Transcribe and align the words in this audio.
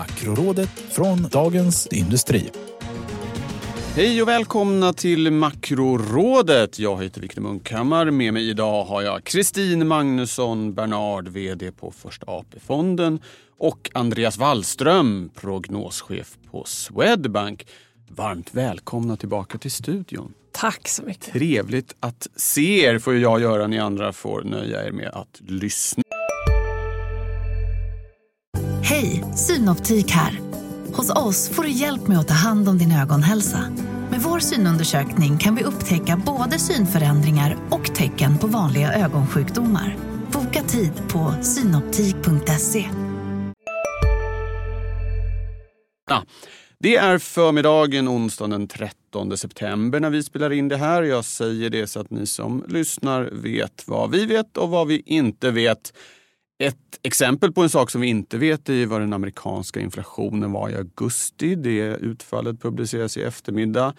Makrorådet 0.00 0.70
från 0.70 1.22
Dagens 1.22 1.86
Industri. 1.86 2.50
Hej 3.96 4.22
och 4.22 4.28
välkomna 4.28 4.92
till 4.92 5.30
Makrorådet. 5.30 6.78
Jag 6.78 7.02
heter 7.02 7.20
Viktor 7.20 7.42
Munkhammar. 7.42 8.10
Med 8.10 8.32
mig 8.32 8.50
idag 8.50 8.84
har 8.84 9.02
jag 9.02 9.24
Kristin 9.24 9.88
Magnusson 9.88 10.74
Bernard, 10.74 11.28
VD 11.28 11.72
på 11.72 11.90
Första 11.90 12.26
AP-fonden 12.26 13.20
och 13.58 13.90
Andreas 13.94 14.38
Wallström, 14.38 15.30
prognoschef 15.34 16.36
på 16.50 16.64
Swedbank. 16.64 17.66
Varmt 18.08 18.54
välkomna 18.54 19.16
tillbaka 19.16 19.58
till 19.58 19.70
studion. 19.70 20.34
Tack 20.52 20.88
så 20.88 21.02
mycket. 21.02 21.32
Trevligt 21.32 21.96
att 22.00 22.28
se 22.36 22.84
er 22.84 22.98
får 22.98 23.16
jag 23.16 23.40
göra. 23.40 23.66
Ni 23.66 23.78
andra 23.78 24.12
får 24.12 24.42
nöja 24.42 24.86
er 24.86 24.92
med 24.92 25.08
att 25.08 25.40
lyssna. 25.46 26.02
Hej, 28.90 29.24
Synoptik 29.34 30.10
här. 30.10 30.40
Hos 30.92 31.10
oss 31.10 31.48
får 31.48 31.62
du 31.62 31.70
hjälp 31.70 32.08
med 32.08 32.18
att 32.18 32.28
ta 32.28 32.34
hand 32.34 32.68
om 32.68 32.78
din 32.78 32.92
ögonhälsa. 32.92 33.64
Med 34.10 34.20
vår 34.20 34.38
synundersökning 34.38 35.38
kan 35.38 35.54
vi 35.54 35.64
upptäcka 35.64 36.22
både 36.26 36.58
synförändringar 36.58 37.56
och 37.70 37.94
tecken 37.94 38.38
på 38.38 38.46
vanliga 38.46 38.92
ögonsjukdomar. 38.92 39.96
Boka 40.32 40.62
tid 40.62 40.92
på 41.08 41.34
synoptik.se. 41.42 42.90
Det 46.78 46.96
är 46.96 47.18
förmiddagen 47.18 48.08
onsdagen 48.08 48.50
den 48.50 48.68
13 48.68 49.36
september 49.36 50.00
när 50.00 50.10
vi 50.10 50.22
spelar 50.22 50.52
in 50.52 50.68
det 50.68 50.76
här. 50.76 51.02
Jag 51.02 51.24
säger 51.24 51.70
det 51.70 51.86
så 51.86 52.00
att 52.00 52.10
ni 52.10 52.26
som 52.26 52.64
lyssnar 52.68 53.30
vet 53.32 53.84
vad 53.86 54.10
vi 54.10 54.26
vet 54.26 54.56
och 54.56 54.68
vad 54.68 54.86
vi 54.86 55.02
inte 55.06 55.50
vet. 55.50 55.92
Ett 56.62 56.76
exempel 57.02 57.52
på 57.52 57.62
en 57.62 57.70
sak 57.70 57.90
som 57.90 58.00
vi 58.00 58.06
inte 58.06 58.38
vet 58.38 58.68
är 58.68 58.86
vad 58.86 59.00
den 59.00 59.12
amerikanska 59.12 59.80
inflationen 59.80 60.52
var 60.52 60.70
i 60.70 60.76
augusti. 60.76 61.54
Det 61.54 61.80
utfallet 61.80 62.62
publiceras 62.62 63.16
i 63.16 63.22
eftermiddag. 63.22 63.94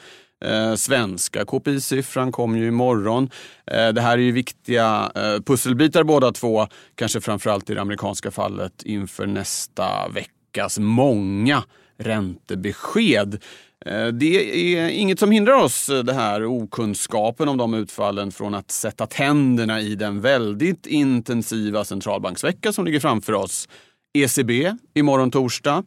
Eh, 0.45 0.75
svenska 0.75 1.45
KPI-siffran 1.45 2.31
kom 2.31 2.57
ju 2.57 2.67
imorgon. 2.67 3.29
Eh, 3.67 3.89
det 3.89 4.01
här 4.01 4.17
är 4.17 4.21
ju 4.21 4.31
viktiga 4.31 5.11
eh, 5.15 5.41
pusselbitar 5.45 6.03
båda 6.03 6.31
två. 6.31 6.67
Kanske 6.95 7.21
framförallt 7.21 7.69
i 7.69 7.73
det 7.73 7.81
amerikanska 7.81 8.31
fallet 8.31 8.83
inför 8.83 9.27
nästa 9.27 10.09
veckas 10.09 10.79
många 10.79 11.63
räntebesked. 12.01 13.43
Eh, 13.85 14.07
det 14.07 14.75
är 14.75 14.89
inget 14.89 15.19
som 15.19 15.31
hindrar 15.31 15.53
oss, 15.53 15.89
eh, 15.89 16.03
det 16.03 16.13
här 16.13 16.45
okunskapen 16.45 17.49
om 17.49 17.57
de 17.57 17.73
utfallen, 17.73 18.31
från 18.31 18.53
att 18.53 18.71
sätta 18.71 19.07
tänderna 19.07 19.81
i 19.81 19.95
den 19.95 20.21
väldigt 20.21 20.85
intensiva 20.85 21.85
centralbanksvecka 21.85 22.73
som 22.73 22.85
ligger 22.85 22.99
framför 22.99 23.33
oss. 23.33 23.67
ECB 24.13 24.75
imorgon 24.93 25.31
torsdag. 25.31 25.83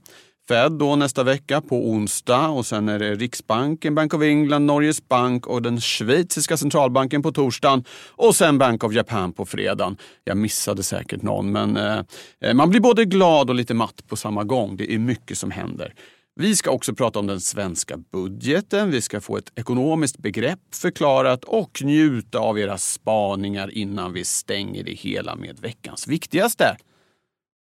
Fed 0.49 0.73
då 0.73 0.97
nästa 0.97 1.23
vecka 1.23 1.61
på 1.61 1.91
onsdag 1.91 2.49
och 2.49 2.67
sen 2.67 2.89
är 2.89 2.99
det 2.99 3.15
Riksbanken, 3.15 3.95
Bank 3.95 4.15
of 4.15 4.23
England, 4.23 4.67
Norges 4.67 5.09
bank 5.09 5.47
och 5.47 5.63
den 5.63 5.81
schweiziska 5.81 6.57
centralbanken 6.57 7.23
på 7.23 7.33
torsdagen 7.33 7.85
och 8.09 8.37
sen 8.37 8.59
Bank 8.59 8.85
of 8.85 8.93
Japan 8.93 9.33
på 9.33 9.47
fredagen. 9.47 9.97
Jag 10.25 10.37
missade 10.37 10.83
säkert 10.83 11.23
någon 11.23 11.53
men 11.53 11.77
eh, 11.77 12.55
man 12.55 12.71
blir 12.71 12.81
både 12.81 13.05
glad 13.05 13.51
och 13.51 13.57
lite 13.57 13.75
matt 13.75 14.09
på 14.09 14.17
samma 14.17 14.45
gång. 14.45 14.77
Det 14.77 14.95
är 14.95 14.99
mycket 14.99 15.39
som 15.39 15.51
händer. 15.51 15.95
Vi 16.37 16.57
ska 16.57 16.71
också 16.71 16.95
prata 16.95 17.19
om 17.19 17.27
den 17.27 17.41
svenska 17.41 17.97
budgeten. 18.13 18.91
Vi 18.91 19.01
ska 19.01 19.21
få 19.21 19.37
ett 19.37 19.53
ekonomiskt 19.55 20.19
begrepp 20.19 20.75
förklarat 20.75 21.45
och 21.45 21.83
njuta 21.85 22.39
av 22.39 22.59
era 22.59 22.79
spaningar 22.79 23.71
innan 23.71 24.13
vi 24.13 24.25
stänger 24.25 24.85
det 24.85 24.93
hela 24.93 25.37
med 25.37 25.59
veckans 25.61 26.09
viktigaste. 26.09 26.77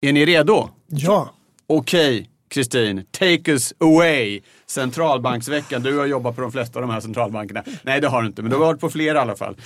Är 0.00 0.12
ni 0.12 0.26
redo? 0.26 0.68
Ja. 0.86 1.34
Okej, 1.66 2.30
Kristin, 2.48 3.04
take 3.10 3.52
us 3.52 3.72
away. 3.80 4.40
Centralbanksveckan. 4.66 5.82
Du 5.82 5.98
har 5.98 6.06
jobbat 6.06 6.36
på 6.36 6.42
de 6.42 6.52
flesta 6.52 6.78
av 6.78 6.86
de 6.86 6.90
här 6.92 7.00
centralbankerna. 7.00 7.64
Nej, 7.82 8.00
det 8.00 8.08
har 8.08 8.22
du 8.22 8.28
inte, 8.28 8.42
men 8.42 8.50
du 8.50 8.56
har 8.56 8.66
varit 8.66 8.80
på 8.80 8.90
flera 8.90 9.18
i 9.18 9.20
alla 9.20 9.36
fall. 9.36 9.56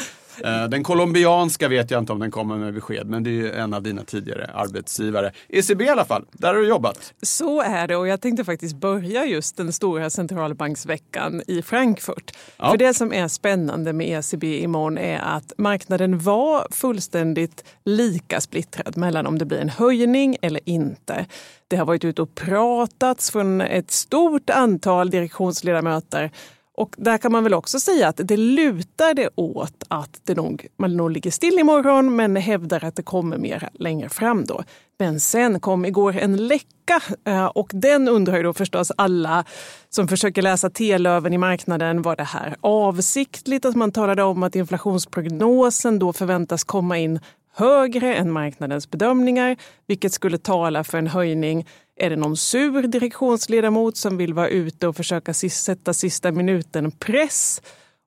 Eh, 0.44 0.68
Den 0.68 0.84
colombianska 0.84 1.68
vet 1.68 1.90
jag 1.90 1.98
inte 1.98 2.12
om 2.12 2.18
den 2.18 2.30
kommer 2.30 2.56
med 2.56 2.74
besked, 2.74 3.06
men 3.06 3.22
det 3.22 3.30
är 3.30 3.32
ju 3.32 3.52
en 3.52 3.74
av 3.74 3.82
dina 3.82 4.04
tidigare 4.04 4.50
arbetsgivare. 4.54 5.32
ECB 5.48 5.84
i 5.84 5.88
alla 5.88 6.04
fall, 6.04 6.24
där 6.32 6.48
har 6.48 6.60
du 6.60 6.68
jobbat. 6.68 7.14
Så 7.22 7.62
är 7.62 7.88
det 7.88 7.96
och 7.96 8.08
jag 8.08 8.20
tänkte 8.20 8.44
faktiskt 8.44 8.76
börja 8.76 9.26
just 9.26 9.56
den 9.56 9.72
stora 9.72 10.10
centralbanksveckan 10.10 11.42
i 11.46 11.62
Frankfurt. 11.62 12.36
Ja. 12.56 12.70
För 12.70 12.78
det 12.78 12.94
som 12.94 13.12
är 13.12 13.28
spännande 13.28 13.92
med 13.92 14.18
ECB 14.18 14.58
imorgon 14.62 14.98
är 14.98 15.18
att 15.18 15.52
marknaden 15.58 16.18
var 16.18 16.66
fullständigt 16.70 17.64
lika 17.84 18.40
splittrad 18.40 18.96
mellan 18.96 19.26
om 19.26 19.38
det 19.38 19.44
blir 19.44 19.58
en 19.58 19.68
höjning 19.68 20.36
eller 20.42 20.60
inte. 20.64 21.26
Det 21.68 21.76
har 21.76 21.84
varit 21.84 22.04
ute 22.04 22.22
och 22.22 22.34
pratats 22.34 23.30
från 23.30 23.60
ett 23.60 23.90
stort 23.90 24.50
antal 24.50 25.10
direktionsledamöter 25.10 26.30
och 26.78 26.94
där 26.98 27.18
kan 27.18 27.32
man 27.32 27.44
väl 27.44 27.54
också 27.54 27.80
säga 27.80 28.08
att 28.08 28.20
det 28.24 28.36
lutar 28.36 29.14
det 29.14 29.28
åt 29.34 29.84
att 29.88 30.20
det 30.24 30.34
nog, 30.34 30.66
man 30.76 30.96
nog 30.96 31.10
ligger 31.10 31.30
still 31.30 31.58
imorgon 31.58 32.16
men 32.16 32.36
hävdar 32.36 32.84
att 32.84 32.96
det 32.96 33.02
kommer 33.02 33.38
mer 33.38 33.68
längre 33.72 34.08
fram 34.08 34.44
då. 34.44 34.62
Men 34.98 35.20
sen 35.20 35.60
kom 35.60 35.84
igår 35.84 36.16
en 36.16 36.46
läcka 36.46 37.00
eh, 37.24 37.46
och 37.46 37.70
den 37.72 38.08
undrar 38.08 38.36
ju 38.36 38.42
då 38.42 38.52
förstås 38.52 38.92
alla 38.96 39.44
som 39.88 40.08
försöker 40.08 40.42
läsa 40.42 40.70
telöven 40.70 41.32
i 41.32 41.38
marknaden. 41.38 42.02
Var 42.02 42.16
det 42.16 42.24
här 42.24 42.56
avsiktligt 42.60 43.64
att 43.64 43.76
man 43.76 43.92
talade 43.92 44.22
om 44.22 44.42
att 44.42 44.56
inflationsprognosen 44.56 45.98
då 45.98 46.12
förväntas 46.12 46.64
komma 46.64 46.98
in 46.98 47.20
högre 47.54 48.14
än 48.14 48.32
marknadens 48.32 48.90
bedömningar, 48.90 49.56
vilket 49.86 50.12
skulle 50.12 50.38
tala 50.38 50.84
för 50.84 50.98
en 50.98 51.06
höjning. 51.06 51.66
Är 52.00 52.10
det 52.10 52.16
någon 52.16 52.36
sur 52.36 52.82
direktionsledamot 52.82 53.96
som 53.96 54.16
vill 54.16 54.34
vara 54.34 54.48
ute 54.48 54.88
och 54.88 54.96
försöka 54.96 55.34
sätta 55.34 55.94
sista 55.94 56.32
minuten 56.32 56.90
press? 56.90 57.62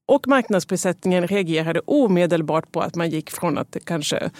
Och 0.06 0.28
marknadsprissättningen 0.28 1.28
reagerade 1.28 1.82
omedelbart 1.86 2.72
på 2.72 2.82
att 2.82 2.96
man 2.96 3.10
gick 3.10 3.32
från 3.32 3.58
att 3.58 3.72
det 3.72 3.80
kanske 3.80 4.32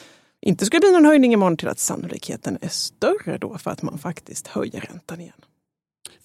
inte 0.42 0.66
skulle 0.66 0.80
bli 0.80 0.92
någon 0.92 1.06
höjning 1.06 1.34
imorgon 1.34 1.58
till 1.58 1.68
att 1.68 1.80
sannolikheten 1.80 2.58
är 2.62 2.68
större 2.68 3.38
då 3.38 3.58
för 3.58 3.72
att 3.72 3.82
man 3.82 3.98
faktiskt 3.98 4.48
höjer 4.48 4.82
räntan 4.82 5.22
igen. 5.22 5.34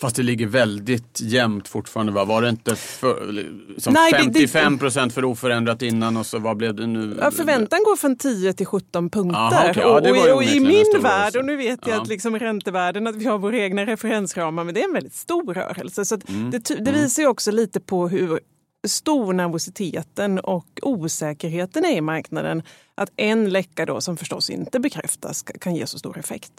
Fast 0.00 0.16
det 0.16 0.22
ligger 0.22 0.46
väldigt 0.46 1.20
jämnt 1.20 1.68
fortfarande 1.68 2.12
va? 2.12 2.24
Var 2.24 2.42
det 2.42 2.48
inte 2.48 2.76
för, 2.76 3.44
som 3.78 3.92
Nej, 3.92 4.12
det- 4.12 4.18
det- 4.18 4.24
55 4.24 4.78
procent 4.78 5.14
för 5.14 5.24
oförändrat 5.24 5.82
innan 5.82 6.16
och 6.16 6.26
så 6.26 6.38
vad 6.38 6.56
blev 6.56 6.74
det 6.74 6.86
nu? 6.86 7.16
Ja, 7.20 7.30
förväntan 7.30 7.78
går 7.84 7.96
från 7.96 8.16
10 8.16 8.52
till 8.52 8.66
17 8.66 9.10
punkter. 9.10 9.38
Aha, 9.40 9.70
okej. 9.70 9.82
Ja, 9.82 9.88
och, 10.00 10.30
och, 10.30 10.36
och 10.36 10.44
i 10.44 10.60
min 10.60 11.02
värld, 11.02 11.36
och 11.36 11.44
nu 11.44 11.56
vet 11.56 11.80
jag 11.86 11.96
Ja. 11.96 12.02
att 12.02 12.08
liksom 12.08 12.38
räntevärlden, 12.38 13.06
att 13.06 13.16
vi 13.16 13.24
har 13.24 13.38
våra 13.38 13.56
egna 13.58 13.86
referensramar, 13.86 14.64
men 14.64 14.74
det 14.74 14.80
är 14.80 14.84
en 14.84 14.92
väldigt 14.92 15.14
stor 15.14 15.54
rörelse. 15.54 16.04
Så 16.04 16.18
Mm. 16.28 16.50
det, 16.50 16.58
det 16.84 16.92
visar 16.92 17.22
ju 17.22 17.28
också 17.28 17.50
lite 17.50 17.80
på 17.80 18.08
hur 18.08 18.40
stor 18.86 19.32
nervositeten 19.32 20.38
och 20.40 20.66
osäkerheten 20.82 21.84
är 21.84 21.96
i 21.96 22.00
marknaden. 22.00 22.62
Att 22.94 23.10
en 23.16 23.50
läcka 23.50 23.86
då, 23.86 24.00
som 24.00 24.16
förstås 24.16 24.50
inte 24.50 24.80
bekräftas, 24.80 25.44
ka- 25.44 25.58
kan 25.58 25.74
ge 25.74 25.86
så 25.86 25.98
stor 25.98 26.18
effekt. 26.18 26.52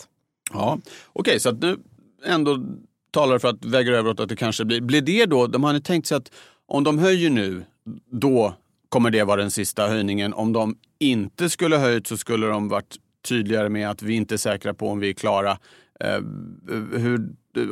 Ja, 0.54 0.78
okej 1.14 1.40
så 1.40 1.50
att 1.50 1.62
nu 1.62 1.78
ändå 2.26 2.60
talar 3.12 3.40
för 3.40 3.48
att 3.48 3.66
väger 3.66 3.92
över 3.92 4.10
åt 4.10 4.20
att 4.20 4.30
det 4.30 4.36
kanske 4.36 4.66
blir, 4.66 4.82
blir 4.82 5.02
det 5.02 5.26
då, 5.26 5.48
de 5.48 5.64
hade 5.64 5.82
tänkt 5.82 6.08
sig 6.08 6.18
att 6.18 6.32
om 6.66 6.84
de 6.84 7.00
höjer 7.00 7.30
nu, 7.30 7.64
då 8.12 8.54
kommer 8.90 9.10
det 9.10 9.24
vara 9.24 9.42
den 9.42 9.52
sista 9.52 9.88
höjningen. 9.88 10.34
Om 10.34 10.54
de 10.54 10.78
inte 11.00 11.50
skulle 11.50 11.78
höjt 11.78 12.08
så 12.08 12.18
skulle 12.18 12.48
de 12.48 12.70
varit 12.70 12.96
tydligare 13.28 13.70
med 13.70 13.90
att 13.90 14.02
vi 14.02 14.14
inte 14.14 14.36
är 14.36 14.38
säkra 14.38 14.74
på 14.74 14.90
om 14.90 15.00
vi 15.00 15.10
är 15.10 15.14
klara. 15.14 15.58
Eh, 16.00 16.16
eh 16.16 16.22
hur, 16.92 17.30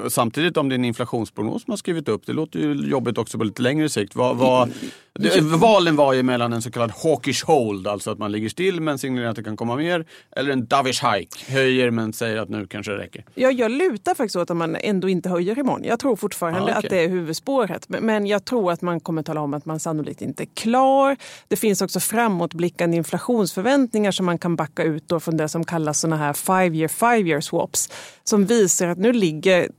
samtidigt 0.09 0.57
om 0.57 0.69
det 0.69 0.73
är 0.73 0.77
en 0.77 0.85
inflationsprognos 0.85 1.67
man 1.67 1.71
har 1.71 1.77
skrivit 1.77 2.09
upp, 2.09 2.25
det 2.25 2.33
låter 2.33 2.59
ju 2.59 2.73
jobbigt 2.89 3.17
också 3.17 3.37
på 3.37 3.43
lite 3.43 3.61
längre 3.61 3.89
sikt. 3.89 4.15
Vad, 4.15 4.37
vad, 4.37 4.71
det, 5.19 5.41
valen 5.41 5.95
var 5.95 6.13
ju 6.13 6.23
mellan 6.23 6.53
en 6.53 6.61
så 6.61 6.71
kallad 6.71 6.91
hawkish 7.03 7.43
hold, 7.43 7.87
alltså 7.87 8.11
att 8.11 8.17
man 8.17 8.31
ligger 8.31 8.49
still 8.49 8.81
men 8.81 8.97
signalerar 8.97 9.29
att 9.29 9.35
det 9.35 9.43
kan 9.43 9.57
komma 9.57 9.75
mer, 9.75 10.05
eller 10.35 10.51
en 10.51 10.65
dovish 10.65 11.03
hike, 11.13 11.51
höjer 11.53 11.91
men 11.91 12.13
säger 12.13 12.37
att 12.37 12.49
nu 12.49 12.67
kanske 12.67 12.91
det 12.91 12.97
räcker. 12.97 13.25
Ja, 13.35 13.51
jag 13.51 13.71
lutar 13.71 14.15
faktiskt 14.15 14.35
åt 14.35 14.49
att 14.51 14.57
man 14.57 14.75
ändå 14.75 15.09
inte 15.09 15.29
höjer 15.29 15.59
imorgon. 15.59 15.83
Jag 15.83 15.99
tror 15.99 16.15
fortfarande 16.15 16.59
Ja, 16.59 16.63
okej. 16.65 16.75
att 16.77 16.89
det 16.89 17.03
är 17.03 17.09
huvudspåret. 17.09 17.85
Men- 17.89 18.25
jag 18.27 18.45
tror 18.45 18.71
att 18.71 18.81
man 18.81 18.99
kommer 18.99 19.23
tala 19.23 19.41
om 19.41 19.53
att 19.53 19.65
man 19.65 19.79
sannolikt 19.79 20.21
inte 20.21 20.43
är 20.43 20.47
klar. 20.55 21.17
Det 21.47 21.55
finns 21.55 21.81
också 21.81 21.99
framåtblickande 21.99 22.97
inflationsförväntningar 22.97 24.11
som 24.11 24.25
man 24.25 24.37
kan 24.37 24.55
backa 24.55 24.83
ut 24.83 25.03
då 25.07 25.19
från 25.19 25.37
det 25.37 25.49
som 25.49 25.63
kallas 25.63 25.99
såna 25.99 26.17
här 26.17 26.33
five 26.33 26.77
year, 26.77 26.87
five 26.87 27.29
year 27.29 27.41
swaps. 27.41 27.89
Som 28.23 28.45
visar 28.45 28.87
att 28.87 28.97
nu 28.97 29.13
ligger 29.13 29.69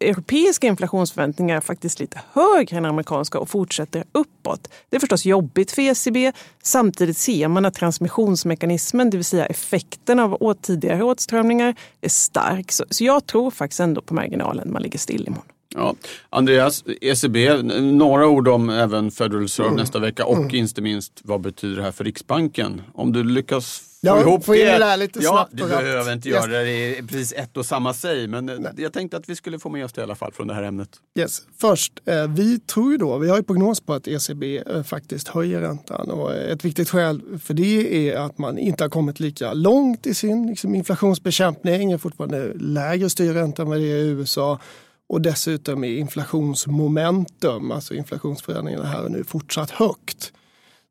europeiska 0.00 0.66
inflationsförväntningar 0.66 1.60
faktiskt 1.60 2.00
lite 2.00 2.20
högre 2.32 2.76
än 2.76 2.84
amerikanska 2.84 3.38
och 3.38 3.48
fortsätter 3.48 4.04
uppåt. 4.12 4.68
Det 4.90 4.96
är 4.96 5.00
förstås 5.00 5.24
jobbigt 5.24 5.72
för 5.72 5.82
ECB. 5.82 6.32
Samtidigt 6.62 7.16
ser 7.18 7.48
man 7.48 7.64
att 7.64 7.74
transmissionsmekanismen, 7.74 9.10
det 9.10 9.16
vill 9.16 9.24
säga 9.24 9.46
effekten 9.46 10.20
av 10.20 10.54
tidigare 10.54 11.04
åtstramningar, 11.04 11.74
är 12.00 12.08
stark. 12.08 12.72
Så, 12.72 12.84
så 12.90 13.04
jag 13.04 13.26
tror 13.26 13.50
faktiskt 13.50 13.80
ändå 13.80 14.00
på 14.00 14.14
marginalen 14.14 14.72
man 14.72 14.82
ligger 14.82 14.98
still 14.98 15.26
imorgon. 15.26 15.44
Ja. 15.74 15.94
Andreas, 16.30 16.84
ECB, 17.00 17.62
några 17.80 18.26
ord 18.26 18.48
om 18.48 18.70
även 18.70 19.10
Federal 19.10 19.42
Reserve 19.42 19.70
nästa 19.70 19.98
vecka 19.98 20.26
och 20.26 20.54
inte 20.54 20.82
minst 20.82 21.20
vad 21.24 21.40
betyder 21.40 21.76
det 21.76 21.82
här 21.82 21.92
för 21.92 22.04
Riksbanken? 22.04 22.82
Om 22.94 23.12
du 23.12 23.24
lyckas 23.24 23.82
Ja, 24.04 24.20
ihop 24.20 24.44
få 24.44 24.54
in 24.54 24.66
det 24.66 24.78
där 24.78 24.96
lite 24.96 25.18
ja, 25.22 25.30
snabbt 25.30 25.50
Du 25.52 25.68
behöver 25.68 26.12
inte 26.12 26.28
Yes. 26.28 26.46
göra 26.46 26.62
det 26.62 26.98
i 26.98 27.02
precis 27.02 27.32
ett 27.32 27.56
och 27.56 27.66
samma 27.66 27.94
sig, 27.94 28.26
men 28.26 28.48
eh, 28.48 28.56
jag 28.76 28.92
tänkte 28.92 29.16
att 29.16 29.28
vi 29.28 29.36
skulle 29.36 29.58
få 29.58 29.68
med 29.68 29.84
oss 29.84 29.92
det 29.92 30.00
i 30.00 30.04
alla 30.04 30.14
fall 30.14 30.32
från 30.32 30.46
det 30.46 30.54
här 30.54 30.62
ämnet. 30.62 30.88
Yes. 31.18 31.42
Först, 31.60 31.92
eh, 32.04 32.26
vi 32.28 32.58
tror 32.58 32.92
ju 32.92 32.98
då, 32.98 33.18
vi 33.18 33.28
har 33.28 33.36
ju 33.36 33.42
prognos 33.42 33.80
på 33.80 33.92
att 33.92 34.08
ECB 34.08 34.58
eh, 34.58 34.82
faktiskt 34.82 35.28
höjer 35.28 35.60
räntan 35.60 36.10
och 36.10 36.34
ett 36.34 36.64
viktigt 36.64 36.90
skäl 36.90 37.22
för 37.42 37.54
det 37.54 38.08
är 38.10 38.16
att 38.16 38.38
man 38.38 38.58
inte 38.58 38.84
har 38.84 38.88
kommit 38.88 39.20
lika 39.20 39.52
långt 39.52 40.06
i 40.06 40.14
sin 40.14 40.46
liksom, 40.46 40.74
inflationsbekämpning, 40.74 41.92
är 41.92 41.98
fortfarande 41.98 42.52
lägre 42.54 43.10
styrränta 43.10 43.62
än 43.62 43.68
vad 43.68 43.78
det 43.78 43.92
är 43.92 43.96
i 43.96 44.08
USA 44.08 44.60
och 45.08 45.20
dessutom 45.20 45.84
är 45.84 45.88
inflationsmomentum, 45.98 47.70
alltså 47.70 47.94
inflationsförändringarna 47.94 48.84
här 48.84 49.04
och 49.04 49.10
nu, 49.10 49.24
fortsatt 49.24 49.70
högt. 49.70 50.32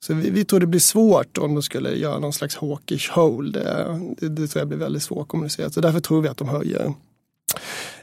Så 0.04 0.14
vi, 0.14 0.30
vi 0.30 0.46
tror 0.46 0.60
det 0.60 0.68
blir 0.68 0.80
svårt 0.80 1.38
om 1.38 1.54
de 1.54 1.64
skulle 1.64 1.90
göra 1.90 2.20
någon 2.20 2.34
slags 2.34 2.56
hawkish 2.56 3.10
hold. 3.12 3.54
Det, 3.54 4.00
det, 4.20 4.30
det 4.30 4.48
tror 4.48 4.62
jag 4.62 4.68
blir 4.68 4.78
väldigt 4.78 5.04
svårkommunicerat. 5.04 5.74
Så 5.74 5.82
därför 5.82 6.00
tror 6.00 6.22
vi 6.22 6.30
att 6.30 6.38
de 6.38 6.50
höjer. 6.50 6.94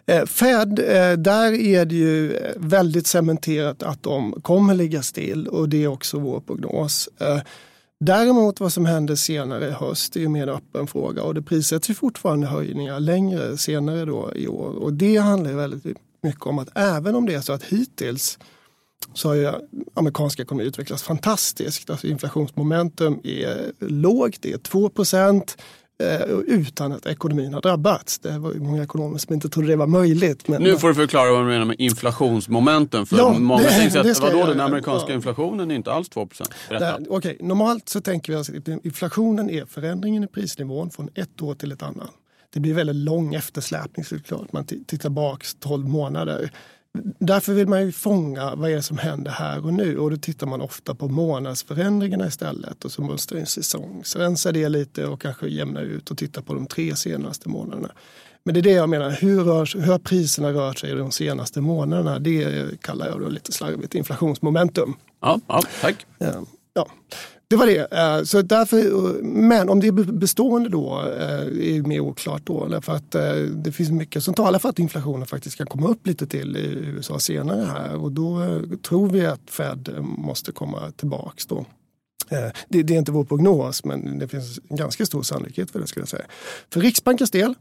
Eh, 0.06 0.26
Fed, 0.26 0.79
eh, 0.79 1.12
där 1.19 1.52
är 1.52 1.85
det 1.85 1.94
ju 1.94 2.32
eh, 2.32 2.52
väldigt 2.56 3.06
cementerat 3.06 3.82
att 3.82 4.02
de 4.02 4.32
kommer 4.32 4.75
ligga 4.75 5.02
still 5.02 5.49
och 5.49 5.69
det 5.69 5.85
är 5.85 5.88
också 5.88 6.19
vår 6.19 6.41
prognos. 6.41 7.08
Eh, 7.19 7.41
Däremot 8.05 8.61
vad 8.61 8.73
som 8.73 8.87
händer 8.87 9.14
senare 9.14 9.69
i 9.69 9.70
höst 9.70 10.17
är 10.17 10.20
ju 10.20 10.29
mer 10.29 10.43
en 10.43 10.49
öppen 10.49 10.87
fråga 10.87 11.23
och 11.23 11.35
det 11.35 11.43
prissätts 11.43 11.91
ju 11.91 11.94
fortfarande 11.94 12.47
höjningar 12.47 13.00
längre 13.00 13.56
senare 13.56 14.05
då 14.05 14.32
i 14.35 14.49
år. 14.49 14.82
Och 14.82 14.93
det 14.93 15.17
handlar 15.17 15.50
ju 15.50 15.56
väldigt 15.56 15.97
mycket 16.23 16.47
om 16.47 16.58
att 16.58 16.69
även 16.75 17.14
om 17.14 17.26
det 17.26 17.35
är 17.35 17.41
så 17.41 17.52
att 17.52 17.62
hittills 17.62 18.38
så 19.14 19.29
har 19.29 19.35
ju 19.35 19.52
amerikanska 19.94 20.43
ekonomi 20.43 20.64
utvecklats 20.64 21.02
fantastiskt. 21.02 21.91
Alltså 21.91 22.06
inflationsmomentum 22.06 23.20
är 23.25 23.73
lågt, 23.79 24.37
det 24.41 24.52
är 24.52 24.58
2 24.58 24.91
eh, 26.02 26.20
utan 26.47 26.93
att 26.93 27.06
ekonomin 27.06 27.55
har 27.55 27.61
drabbats. 27.61 28.19
Det 28.19 28.38
var 28.38 28.52
ju 28.52 28.61
många 28.61 28.82
ekonomer 28.82 29.19
som 29.19 29.35
inte 29.35 29.49
trodde 29.49 29.69
det 29.69 29.76
var 29.76 29.87
möjligt. 29.87 30.49
Men 30.49 30.62
Nu 30.62 30.76
får 30.79 30.88
du 30.88 30.94
förklara 30.94 31.32
vad 31.32 31.41
du 31.41 31.47
menar 31.47 31.64
med 31.64 31.76
inflationsmomenten. 31.81 33.06
För 33.06 33.17
Ja, 33.17 33.32
många 33.38 33.62
det- 33.62 33.69
tänker 33.70 34.00
att 34.11 34.20
vadå, 34.20 34.47
den 34.47 34.61
amerikanska 34.61 35.08
Ja. 35.11 35.14
inflationen 35.14 35.70
är 35.70 35.75
inte 35.75 35.93
alls 35.93 36.08
2 36.08 36.29
Berätta. 36.69 36.85
Där, 36.85 37.06
okej, 37.11 37.37
Normalt 37.41 37.88
så 37.88 38.00
tänker 38.00 38.32
vi 38.32 38.38
oss 38.38 38.50
att 38.50 38.69
inflationen 38.69 39.50
är 39.50 39.64
förändringen 39.64 40.25
i 40.25 40.26
prisnivån 40.26 40.91
från 40.91 41.08
ett 41.14 41.43
år 41.43 41.55
till 41.55 41.73
ett 41.73 41.82
annat. 41.82 42.11
Det 42.52 42.61
blir 42.61 42.75
väldigt 42.75 42.97
lång 42.97 43.35
eftersläpning 43.35 44.05
såklart. 44.05 44.52
Man 44.52 44.64
tittar 44.64 45.11
bak 45.11 45.44
12 45.61 45.88
månader. 45.88 46.50
Därför 47.19 47.53
vill 47.53 47.69
man 47.69 47.87
ju 47.87 47.93
fånga 47.93 48.55
vad 48.55 48.71
är 48.71 48.77
det 48.77 48.83
som 48.83 48.99
händer 48.99 49.31
här 49.31 49.65
och 49.65 49.75
nu 49.75 49.99
och 49.99 50.11
då 50.11 50.17
tittar 50.17 50.47
man 50.47 50.61
ofta 50.61 50.95
på 50.95 51.09
månadsförändringarna 51.09 52.27
istället 52.27 52.85
och 52.85 52.93
så 52.93 53.03
måste 53.03 53.39
en 53.39 53.47
säsongsrensa 53.47 54.53
det 54.53 54.69
lite 54.69 55.07
och 55.07 55.21
kanske 55.21 55.49
jämna 55.49 55.81
ut 55.81 56.11
och 56.11 56.19
titta 56.19 56.43
på 56.43 56.55
de 56.55 56.67
tre 56.67 56.97
senaste 56.97 57.49
månaderna. 57.49 57.93
Men 58.45 58.55
det 58.55 58.61
är 58.61 58.63
det 58.63 58.71
jag 58.71 58.89
menar, 58.89 59.11
hur, 59.11 59.45
rör, 59.45 59.81
hur 59.81 59.93
har 59.93 59.99
priserna 59.99 60.53
rört 60.53 60.79
sig 60.79 60.95
de 60.95 61.11
senaste 61.11 61.61
månaderna? 61.61 62.19
Det 62.19 62.81
kallar 62.81 63.07
jag 63.07 63.21
då 63.21 63.29
lite 63.29 63.53
slarvigt 63.53 63.95
inflationsmomentum. 63.95 64.95
Ja, 65.21 65.41
ja, 65.49 65.63
tack. 65.81 66.07
Eh, 66.19 66.43
Ja, 66.73 66.89
det 67.50 67.56
var 67.56 67.67
det. 67.67 67.93
Eh, 67.93 68.23
så 68.23 68.43
därför, 68.43 68.79
eh, 68.79 69.23
men 69.23 69.69
om 69.69 69.81
det 69.81 69.87
är 69.87 69.93
bestående 69.93 70.69
då 70.69 71.00
eh, 71.00 71.76
är 71.76 71.82
mer 71.82 72.00
oklart 72.00 72.43
då. 72.44 72.81
För 72.82 72.93
att 72.93 73.11
det 73.64 73.73
finns 73.73 73.91
mycket 73.91 74.25
som 74.25 74.35
talar 74.35 74.58
för 74.58 74.69
att 74.69 74.79
inflationen 74.79 75.26
faktiskt 75.26 75.56
kan 75.56 75.67
komma 75.67 75.88
upp 75.88 76.06
lite 76.06 76.26
till 76.26 76.56
i 76.56 76.67
USA 76.67 77.19
senare 77.19 77.64
här. 77.64 77.97
Och 77.97 78.12
då 78.12 78.61
tror 78.88 79.08
vi 79.08 79.26
att 79.26 79.41
Fed 79.50 79.94
måste 80.00 80.52
komma 80.52 80.91
tillbaks 80.97 81.47
då. 81.47 81.67
Det, 82.69 82.82
det 82.82 82.94
är 82.94 82.99
inte 82.99 83.12
vår 83.12 83.25
prognos 83.25 83.85
men 83.85 84.19
det 84.19 84.29
finns 84.29 84.61
en 84.69 84.76
ganska 84.76 85.06
stor 85.06 85.23
sannolikhet 85.23 85.70
för 85.70 85.81
det 85.81 85.87
skulle 85.87 86.02
jag 86.02 86.08
säga. 86.08 86.25
För 86.73 86.81
Riksbankens 86.81 87.31
del 87.31 87.55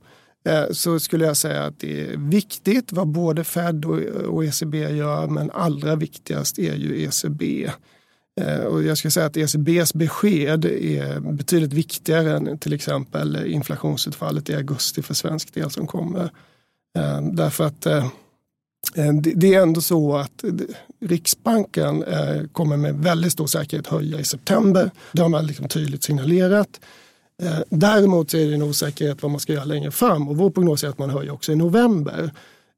så 0.71 0.99
skulle 0.99 1.25
jag 1.25 1.37
säga 1.37 1.63
att 1.63 1.79
det 1.79 2.01
är 2.01 2.17
viktigt 2.17 2.91
vad 2.91 3.07
både 3.07 3.43
Fed 3.43 3.85
och 4.27 4.45
ECB 4.45 4.77
gör 4.77 5.27
men 5.27 5.51
allra 5.51 5.95
viktigast 5.95 6.59
är 6.59 6.75
ju 6.75 7.03
ECB. 7.03 7.69
Eh, 8.39 8.59
och 8.59 8.83
jag 8.83 8.97
skulle 8.97 9.11
säga 9.11 9.25
att 9.25 9.37
ECBs 9.37 9.93
besked 9.93 10.65
är 10.65 11.19
betydligt 11.19 11.73
viktigare 11.73 12.37
än 12.37 12.57
till 12.57 12.73
exempel 12.73 13.45
inflationsutfallet 13.45 14.49
i 14.49 14.55
augusti 14.55 15.01
för 15.01 15.13
svensk 15.13 15.53
del 15.53 15.71
som 15.71 15.87
kommer. 15.87 16.23
Eh, 16.97 17.21
därför 17.21 17.63
att 17.63 17.85
eh, 17.85 18.05
det 19.21 19.53
är 19.53 19.61
ändå 19.61 19.81
så 19.81 20.17
att 20.17 20.43
Riksbanken 21.01 22.03
kommer 22.51 22.77
med 22.77 22.95
väldigt 22.95 23.31
stor 23.31 23.47
säkerhet 23.47 23.87
höja 23.87 24.19
i 24.19 24.23
september. 24.23 24.91
Det 25.11 25.21
har 25.21 25.29
man 25.29 25.47
liksom 25.47 25.67
tydligt 25.67 26.03
signalerat. 26.03 26.79
Däremot 27.69 28.31
så 28.31 28.37
är 28.37 28.47
det 28.47 28.53
en 28.53 28.61
osäkerhet 28.61 29.21
vad 29.21 29.31
man 29.31 29.39
ska 29.39 29.53
göra 29.53 29.65
längre 29.65 29.91
fram 29.91 30.29
och 30.29 30.37
vår 30.37 30.49
prognos 30.49 30.83
är 30.83 30.87
att 30.87 30.97
man 30.97 31.09
höjer 31.09 31.31
också 31.31 31.51
i 31.51 31.55
november. 31.55 32.31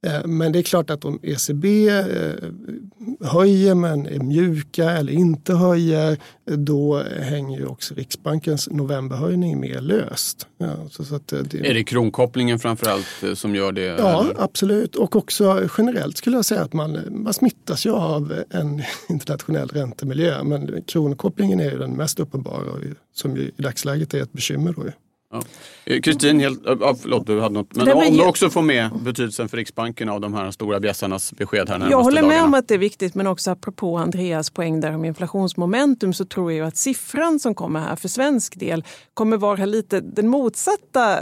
Eh, 0.08 0.26
Men 0.26 0.52
det 0.52 0.60
är 0.60 0.64
klart 0.64 0.90
att 0.90 1.06
om 1.06 1.20
ECB 1.24 1.90
eh, 1.90 2.06
höjer 3.22 3.76
men 3.76 4.08
är 4.08 4.20
mjuka 4.20 4.92
eller 4.92 5.14
inte 5.14 5.54
höjer 5.54 6.18
då 6.46 7.04
hänger 7.20 7.60
ju 7.60 7.66
också 7.66 7.94
Riksbankens 7.94 8.70
novemberhöjning 8.70 9.60
mer 9.60 9.82
löst. 9.82 10.48
Ja, 10.58 10.76
så, 10.90 11.06
så 11.06 11.16
eh, 11.16 11.20
det, 11.30 11.70
Är 11.70 11.74
det 11.74 11.84
kronkopplingen 11.84 12.60
framförallt 12.60 13.08
som 13.34 13.56
gör 13.56 13.72
det? 13.72 13.82
Ja, 13.82 14.24
eller? 14.24 14.44
absolut. 14.44 14.96
Och 14.96 15.16
också 15.16 15.70
generellt 15.78 16.18
skulle 16.18 16.36
jag 16.36 16.46
säga 16.46 16.62
att 16.62 16.74
man, 16.74 17.00
man 17.10 17.34
smittas 17.34 17.86
ju 17.86 17.92
av 17.92 18.44
en 18.50 18.84
internationell 19.10 19.68
räntemiljö. 19.68 20.44
Men 20.44 20.84
kronkopplingen 20.88 21.60
är 21.60 21.72
ju 21.72 21.78
den 21.78 21.92
mest 21.92 22.20
uppenbara 22.20 22.66
som 23.14 23.38
i 23.38 23.52
dagsläget 23.58 24.14
är 24.14 24.22
ett 24.22 24.34
bekymmer. 24.34 24.74
Då. 24.74 24.84
Ja. 25.32 25.42
Eh, 25.86 26.02
Kristin, 26.02 26.40
ja, 26.40 26.96
förlåt 27.02 27.28
du 27.28 27.42
hade 27.42 27.54
något. 27.54 27.76
Men 27.76 27.86
Nej, 27.86 27.96
men 27.96 28.08
om 28.08 28.18
du 28.18 28.26
också 28.26 28.50
får 28.50 28.62
med 28.62 28.90
betydelsen 29.04 29.50
för 29.50 29.58
Riksbanken 29.58 30.10
av 30.10 30.22
de 30.22 30.34
här 30.34 30.52
stora 30.52 30.80
bjässarnas 30.80 31.34
besked 31.34 31.70
här 31.70 31.90
Jag 31.90 32.04
håller 32.04 32.22
med 32.22 32.30
dagarna. 32.32 32.46
om 32.46 32.54
att 32.54 32.68
det 32.68 32.74
är 32.74 32.78
viktigt, 32.78 33.16
men 33.16 33.28
också 33.28 33.52
apropå 33.52 33.98
Andreas 33.98 34.50
poäng 34.50 34.82
där 34.82 34.96
om 34.96 35.06
inflationsmomentum 35.06 36.14
så 36.14 36.26
tror 36.26 36.52
jag 36.52 36.68
att 36.68 36.78
siffran 36.78 37.40
som 37.40 37.56
kommer 37.56 37.80
här 37.80 37.96
för 37.96 38.08
svensk 38.08 38.60
del 38.60 38.84
kommer 39.14 39.38
vara 39.38 39.66
lite 39.66 40.00
den 40.00 40.28
motsatta 40.28 41.18
eh, 41.18 41.22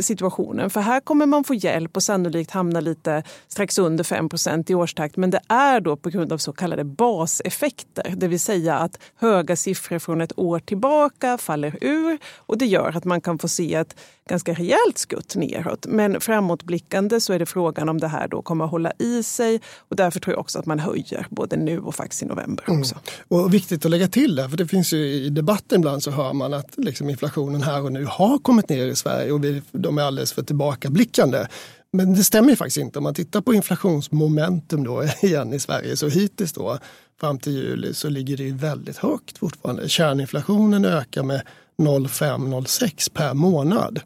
situationen. 0.00 0.70
För 0.70 0.80
här 0.80 1.00
kommer 1.00 1.26
man 1.26 1.44
få 1.44 1.54
hjälp 1.54 1.96
och 1.96 2.02
sannolikt 2.02 2.50
hamna 2.50 2.80
lite 2.80 3.22
strax 3.48 3.78
under 3.78 4.04
5% 4.04 4.72
i 4.72 4.74
årstakt. 4.74 5.16
Men 5.16 5.30
det 5.30 5.40
är 5.48 5.80
då 5.80 5.96
på 5.96 6.10
grund 6.10 6.32
av 6.32 6.38
så 6.38 6.52
kallade 6.52 6.84
baseffekter, 6.84 8.14
det 8.16 8.28
vill 8.28 8.40
säga 8.40 8.76
att 8.78 8.98
höga 9.16 9.56
siffror 9.56 9.98
från 9.98 10.20
ett 10.20 10.38
år 10.38 10.58
tillbaka 10.58 11.38
faller 11.38 11.78
ur 11.80 12.18
och 12.36 12.58
det 12.58 12.66
gör 12.66 12.96
att 12.96 13.04
man 13.04 13.20
kan 13.22 13.38
få 13.38 13.48
se 13.48 13.74
ett 13.74 13.96
ganska 14.28 14.52
rejält 14.52 14.98
skutt 14.98 15.36
neråt. 15.36 15.86
Men 15.88 16.20
framåtblickande 16.20 17.20
så 17.20 17.32
är 17.32 17.38
det 17.38 17.46
frågan 17.46 17.88
om 17.88 18.00
det 18.00 18.08
här 18.08 18.28
då 18.28 18.42
kommer 18.42 18.64
att 18.64 18.70
hålla 18.70 18.92
i 18.98 19.22
sig 19.22 19.60
och 19.78 19.96
därför 19.96 20.20
tror 20.20 20.34
jag 20.34 20.40
också 20.40 20.58
att 20.58 20.66
man 20.66 20.78
höjer 20.78 21.26
både 21.30 21.56
nu 21.56 21.78
och 21.78 21.94
faktiskt 21.94 22.22
i 22.22 22.26
november 22.26 22.64
också. 22.68 22.94
Och 23.28 23.54
viktigt 23.54 23.84
att 23.84 23.90
lägga 23.90 24.08
till 24.08 24.36
där, 24.36 24.48
för 24.48 24.56
det 24.56 24.66
finns 24.66 24.92
ju 24.92 24.98
i 24.98 25.30
debatten 25.30 25.80
ibland 25.80 26.02
så 26.02 26.10
hör 26.10 26.32
man 26.32 26.54
att 26.54 26.74
liksom 26.76 27.10
inflationen 27.10 27.62
här 27.62 27.82
och 27.82 27.92
nu 27.92 28.04
har 28.04 28.38
kommit 28.38 28.68
ner 28.68 28.86
i 28.86 28.96
Sverige 28.96 29.32
och 29.32 29.44
vi, 29.44 29.62
de 29.72 29.98
är 29.98 30.02
alldeles 30.02 30.32
för 30.32 30.42
tillbakablickande. 30.42 31.46
Men 31.92 32.14
det 32.14 32.24
stämmer 32.24 32.50
ju 32.50 32.56
faktiskt 32.56 32.76
inte. 32.76 32.98
Om 32.98 33.02
man 33.02 33.14
tittar 33.14 33.40
på 33.40 33.54
inflationsmomentum 33.54 34.84
då 34.84 35.04
igen 35.22 35.52
i 35.52 35.60
Sverige 35.60 35.96
så 35.96 36.08
hittills 36.08 36.52
då 36.52 36.78
fram 37.20 37.38
till 37.38 37.52
juli 37.52 37.94
så 37.94 38.08
ligger 38.08 38.36
det 38.36 38.42
ju 38.42 38.56
väldigt 38.56 38.96
högt 38.96 39.38
fortfarande. 39.38 39.88
Kärninflationen 39.88 40.84
ökar 40.84 41.22
med 41.22 41.42
0,5-0,6 41.78 43.12
per 43.12 43.34
månad. 43.34 44.00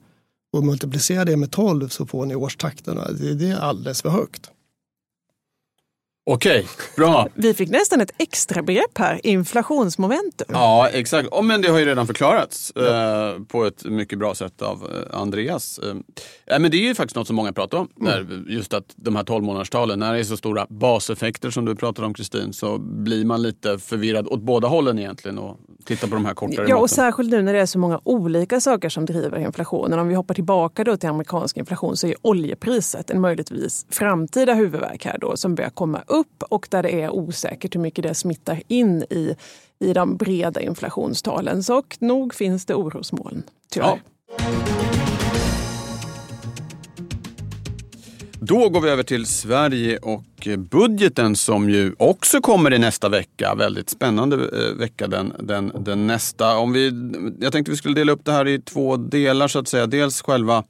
Och 0.53 0.65
multiplicera 0.65 1.25
det 1.25 1.37
med 1.37 1.51
12 1.51 1.89
så 1.89 2.07
får 2.07 2.27
ni 2.27 2.35
årstakterna. 2.35 3.09
Det, 3.13 3.35
det 3.35 3.49
är 3.49 3.59
alldeles 3.59 4.03
för 4.03 4.09
högt. 4.09 4.51
Okej, 6.31 6.67
bra. 6.97 7.29
Vi 7.35 7.55
fick 7.55 7.71
nästan 7.71 8.01
ett 8.01 8.11
extra 8.19 8.63
begrepp 8.63 8.99
här, 8.99 9.21
inflationsmomentum. 9.27 10.47
Ja, 10.53 10.89
exakt. 10.89 11.29
Oh, 11.33 11.43
men 11.43 11.63
det 11.63 11.69
har 11.69 11.79
ju 11.79 11.85
redan 11.85 12.07
förklarats 12.07 12.71
eh, 12.71 13.43
på 13.49 13.65
ett 13.65 13.85
mycket 13.85 14.19
bra 14.19 14.35
sätt 14.35 14.63
av 14.63 14.83
eh, 15.13 15.21
Andreas. 15.21 15.79
Eh, 15.79 15.95
ja, 16.47 16.59
men 16.59 16.71
det 16.71 16.77
är 16.77 16.89
ju 16.89 16.95
faktiskt 16.95 17.17
något 17.17 17.27
som 17.27 17.37
många 17.37 17.53
pratar 17.53 17.79
om. 17.79 17.89
Där, 17.97 18.45
just 18.49 18.75
att 18.75 18.85
de 18.97 19.17
här 19.17 19.25
12 19.25 19.45
månaderstalen, 19.45 19.99
när 19.99 20.13
det 20.15 20.19
är 20.19 20.25
så 20.25 20.37
stora 20.37 20.67
baseffekter 20.71 21.51
som 21.51 21.65
du 21.65 21.75
pratar 21.75 22.03
om 22.03 22.15
Kristin, 22.15 22.53
så 22.53 22.79
blir 22.79 23.25
man 23.25 23.43
lite 23.43 23.79
förvirrad 23.79 24.27
åt 24.27 24.41
båda 24.41 24.69
hållen 24.69 24.99
egentligen 24.99 25.39
och 25.39 25.57
tittar 25.85 26.09
på 26.09 26.15
de 26.15 26.25
här 26.25 26.35
kortare 26.35 26.67
Ja, 26.69 26.75
och 26.77 26.81
måtten. 26.81 26.95
särskilt 26.97 27.31
nu 27.31 27.43
när 27.43 27.53
det 27.55 27.61
är 27.61 27.67
så 27.67 27.79
många 27.79 28.01
olika 28.05 28.61
saker 28.61 28.89
som 28.89 29.07
driver 29.07 29.39
inflationen. 29.39 29.99
Om 29.99 30.09
vi 30.09 30.15
hoppar 30.15 30.35
tillbaka 30.35 30.85
då 30.85 30.97
till 30.97 31.09
amerikansk 31.09 31.57
inflation 31.57 31.97
så 31.97 32.07
är 32.07 32.15
oljepriset 32.23 33.11
en 33.11 33.21
möjligtvis 33.21 33.87
framtida 33.91 34.55
huvudverk 34.55 35.05
här 35.05 35.19
då 35.19 35.37
som 35.37 35.55
börjar 35.55 35.71
komma 35.71 36.03
upp 36.07 36.16
och 36.39 36.67
där 36.71 36.83
det 36.83 37.03
är 37.03 37.11
osäkert 37.11 37.75
hur 37.75 37.81
mycket 37.81 38.03
det 38.03 38.15
smittar 38.15 38.63
in 38.69 39.03
i, 39.03 39.37
i 39.79 39.93
de 39.93 40.17
breda 40.17 40.61
inflationstalen. 40.61 41.63
Så 41.63 41.79
och 41.79 41.97
nog 42.01 42.35
finns 42.35 42.67
det 42.67 42.75
orosmoln, 42.75 43.43
tyvärr. 43.71 44.01
Ja. 44.39 44.47
Då 48.41 48.69
går 48.69 48.81
vi 48.81 48.91
över 48.91 49.03
till 49.03 49.27
Sverige 49.27 49.97
och 49.97 50.49
budgeten 50.59 51.37
som 51.37 51.71
ju 51.71 51.95
också 51.99 52.41
kommer 52.41 52.75
i 52.75 52.79
nästa 52.79 53.09
vecka. 53.09 53.55
Väldigt 53.55 53.91
spännande 53.91 54.37
eh, 54.37 54.75
vecka 54.79 55.07
den, 55.07 55.33
den, 55.39 55.73
den 55.81 56.07
nästa. 56.07 56.59
Om 56.59 56.73
vi, 56.73 56.93
jag 57.41 57.53
tänkte 57.53 57.71
vi 57.71 57.77
skulle 57.77 57.95
dela 57.95 58.13
upp 58.13 58.25
det 58.25 58.33
här 58.33 58.49
i 58.49 58.61
två 58.61 58.97
delar 58.97 59.49
så 59.49 59.59
att 59.59 59.69
säga. 59.69 59.87
Dels 59.87 60.23
själva 60.23 60.65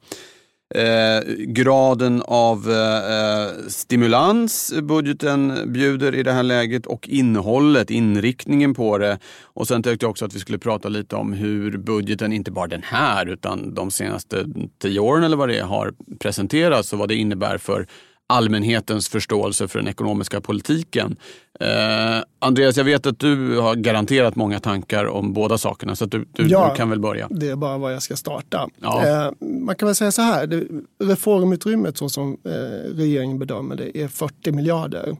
Eh, 0.75 1.33
graden 1.37 2.23
av 2.27 2.71
eh, 2.71 2.97
eh, 2.97 3.67
stimulans 3.67 4.73
budgeten 4.81 5.73
bjuder 5.73 6.15
i 6.15 6.23
det 6.23 6.31
här 6.31 6.43
läget 6.43 6.85
och 6.85 7.07
innehållet, 7.09 7.89
inriktningen 7.89 8.73
på 8.73 8.97
det. 8.97 9.19
Och 9.43 9.67
sen 9.67 9.83
tyckte 9.83 10.03
jag 10.03 10.09
också 10.09 10.25
att 10.25 10.35
vi 10.35 10.39
skulle 10.39 10.57
prata 10.57 10.89
lite 10.89 11.15
om 11.15 11.33
hur 11.33 11.77
budgeten, 11.77 12.33
inte 12.33 12.51
bara 12.51 12.67
den 12.67 12.83
här, 12.83 13.25
utan 13.25 13.73
de 13.73 13.91
senaste 13.91 14.45
tio 14.81 14.99
åren 14.99 15.23
eller 15.23 15.37
vad 15.37 15.49
det 15.49 15.57
är, 15.57 15.63
har 15.63 15.93
presenterats 16.19 16.93
och 16.93 16.99
vad 16.99 17.09
det 17.09 17.15
innebär 17.15 17.57
för 17.57 17.87
allmänhetens 18.27 19.09
förståelse 19.09 19.67
för 19.67 19.79
den 19.79 19.87
ekonomiska 19.87 20.41
politiken. 20.41 21.15
Eh, 21.59 22.23
Andreas, 22.39 22.77
jag 22.77 22.83
vet 22.83 23.05
att 23.05 23.19
du 23.19 23.57
har 23.57 23.75
garanterat 23.75 24.35
många 24.35 24.59
tankar 24.59 25.05
om 25.05 25.33
båda 25.33 25.57
sakerna, 25.57 25.95
så 25.95 26.05
du, 26.05 26.25
du, 26.31 26.47
ja, 26.47 26.69
du 26.69 26.77
kan 26.77 26.89
väl 26.89 26.99
börja. 26.99 27.27
Det 27.31 27.49
är 27.49 27.55
bara 27.55 27.77
var 27.77 27.91
jag 27.91 28.03
ska 28.03 28.15
starta. 28.15 28.69
Ja. 28.81 29.05
Eh, 29.07 29.31
man 29.39 29.75
kan 29.75 29.87
väl 29.87 29.95
säga 29.95 30.11
så 30.11 30.21
här, 30.21 30.47
det, 30.47 30.63
reformutrymmet 31.03 31.97
så 31.97 32.09
som 32.09 32.37
eh, 32.43 32.51
regeringen 32.95 33.39
bedömer 33.39 33.75
det 33.75 33.97
är 33.97 34.07
40 34.07 34.51
miljarder. 34.51 35.17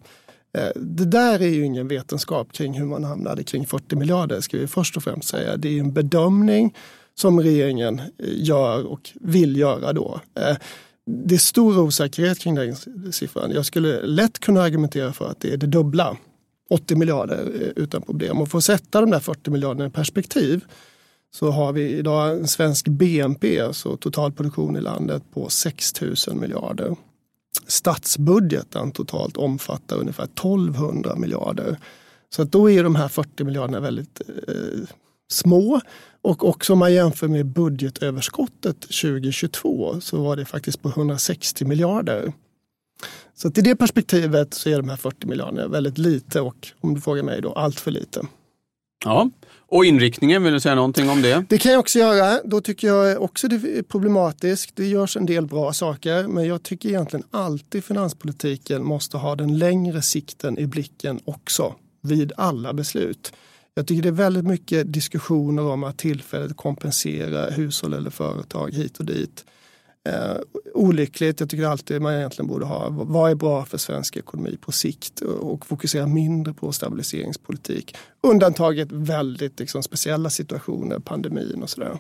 Eh, 0.58 0.70
det 0.76 1.06
där 1.06 1.42
är 1.42 1.48
ju 1.48 1.66
ingen 1.66 1.88
vetenskap 1.88 2.54
kring 2.54 2.74
hur 2.74 2.86
man 2.86 3.04
hamnade 3.04 3.44
kring 3.44 3.68
40 3.68 3.96
miljarder, 3.96 4.42
ska 4.42 4.58
vi 4.58 4.68
först 4.68 4.98
och 4.98 5.04
främst 5.04 5.30
säga. 5.30 5.58
Det 5.58 5.70
är 5.70 5.80
en 5.80 5.94
bedömning 5.94 6.76
som 7.16 7.42
regeringen 7.42 8.00
eh, 8.00 8.06
gör 8.20 8.86
och 8.86 9.10
vill 9.22 9.58
göra 9.58 9.94
då. 9.94 10.20
Det 11.10 11.36
är 11.36 11.40
stor 11.40 11.80
osäkerhet 11.80 12.40
kring 12.40 12.56
den 12.56 12.76
siffran. 13.12 13.52
Jag 13.52 13.66
skulle 13.66 14.02
lätt 14.02 14.40
kunna 14.40 14.62
argumentera 14.62 15.14
för 15.14 15.30
att 15.30 15.40
det 15.40 15.54
är 15.54 15.58
det 15.58 15.68
dubbla. 15.68 16.18
80 16.70 16.96
miljarder 16.96 17.52
eh, 17.62 17.84
utan 17.84 18.02
problem. 18.02 18.42
Och 18.42 18.50
för 18.50 18.58
att 18.58 18.64
sätta 18.64 19.02
de 19.02 19.12
där 19.12 19.20
40 19.20 19.52
miljarderna 19.52 19.86
i 19.86 19.90
perspektiv 19.90 20.66
så 21.32 21.52
har 21.52 21.74
vi 21.74 21.90
idag 21.90 22.32
en 22.32 22.48
svensk 22.48 22.88
BNP, 22.88 23.60
alltså 23.60 23.98
totalproduktion 23.98 24.76
i 24.76 24.82
landet, 24.82 25.24
på 25.34 25.50
6 25.50 26.02
000 26.02 26.16
miljarder. 26.34 26.96
Statsbudgeten 27.68 28.92
totalt 28.92 29.38
omfattar 29.38 29.98
ungefär 29.98 30.24
1200 30.24 31.16
miljarder. 31.16 31.78
Så 32.30 32.42
att 32.42 32.52
då 32.52 32.72
är 32.72 32.84
de 32.84 32.96
här 32.96 33.08
40 33.08 33.44
miljarderna 33.44 33.80
väldigt 33.80 34.22
eh, 34.48 34.80
små. 35.32 35.82
Och 36.22 36.48
också 36.50 36.74
om 36.74 36.80
man 36.80 36.94
jämför 36.94 37.28
med 37.28 37.46
budgetöverskottet 37.46 38.82
2022 38.82 40.02
så 40.02 40.24
var 40.24 40.36
det 40.36 40.46
faktiskt 40.46 40.82
på 40.82 40.90
160 40.90 41.66
miljarder. 41.66 42.34
Så 43.36 43.48
i 43.48 43.52
det 43.62 43.76
perspektivet 43.76 44.54
så 44.54 44.70
är 44.70 44.78
de 44.78 44.90
här 44.90 44.98
40 44.98 45.28
miljarderna 45.28 45.68
väldigt 45.68 45.98
lite 45.98 46.42
och 46.42 46.68
om 46.82 46.94
du 46.94 47.02
frågar 47.02 47.24
mig 47.24 47.42
då 47.42 47.54
allt 47.54 47.80
för 47.80 47.92
lite. 47.92 48.28
Ja, 49.06 49.30
och 49.70 49.86
inriktningen, 49.86 50.44
vill 50.44 50.54
du 50.54 50.60
säga 50.60 50.76
någonting 50.76 51.10
om 51.10 51.22
det? 51.22 51.46
Det 51.50 51.58
kan 51.58 51.72
jag 51.72 51.80
också 51.80 52.00
göra. 52.00 52.40
Då 52.44 52.62
tycker 52.62 52.88
jag 52.88 53.22
också 53.22 53.48
det 53.48 53.56
är 53.56 53.84
problematiskt. 53.84 54.76
Det 54.76 54.86
görs 54.86 55.18
en 55.18 55.26
del 55.26 55.46
bra 55.46 55.74
saker, 55.74 56.28
men 56.28 56.46
jag 56.46 56.64
tycker 56.64 56.90
egentligen 56.90 57.26
alltid 57.32 57.84
finanspolitiken 57.84 58.84
måste 58.84 59.18
ha 59.18 59.36
den 59.36 59.58
längre 59.58 60.02
sikten 60.02 60.58
i 60.58 60.68
blicken 60.68 61.20
också 61.26 61.76
vid 62.02 62.32
alla 62.38 62.74
beslut. 62.74 63.34
Jag 63.78 63.88
tycker 63.88 64.04
det 64.04 64.10
är 64.10 64.14
väldigt 64.14 64.46
mycket 64.46 64.94
diskussioner 64.94 65.64
om 65.64 65.84
att 65.84 65.98
tillfälligt 65.98 66.58
kompensera 66.58 67.50
hushåll 67.50 67.94
eller 67.94 68.10
företag 68.10 68.74
hit 68.74 68.98
och 68.98 69.06
dit. 69.06 69.46
Eh, 70.10 70.38
olyckligt. 70.74 71.40
Jag 71.40 71.50
tycker 71.50 71.66
alltid 71.66 72.02
man 72.02 72.14
egentligen 72.14 72.48
borde 72.48 72.66
ha 72.66 72.90
vad 72.90 73.32
är 73.32 73.36
bra 73.36 73.66
för 73.66 73.78
svensk 73.78 74.18
ekonomi 74.18 74.58
på 74.62 74.72
sikt 74.72 75.22
och 75.22 75.66
fokusera 75.66 76.08
mindre 76.08 76.54
på 76.54 76.72
stabiliseringspolitik. 76.72 77.96
Undantaget 78.22 78.92
väldigt 78.92 79.60
liksom, 79.60 79.84
speciella 79.84 80.30
situationer, 80.30 81.00
pandemin 81.00 81.64
och 81.64 81.70
sådär. 81.70 81.98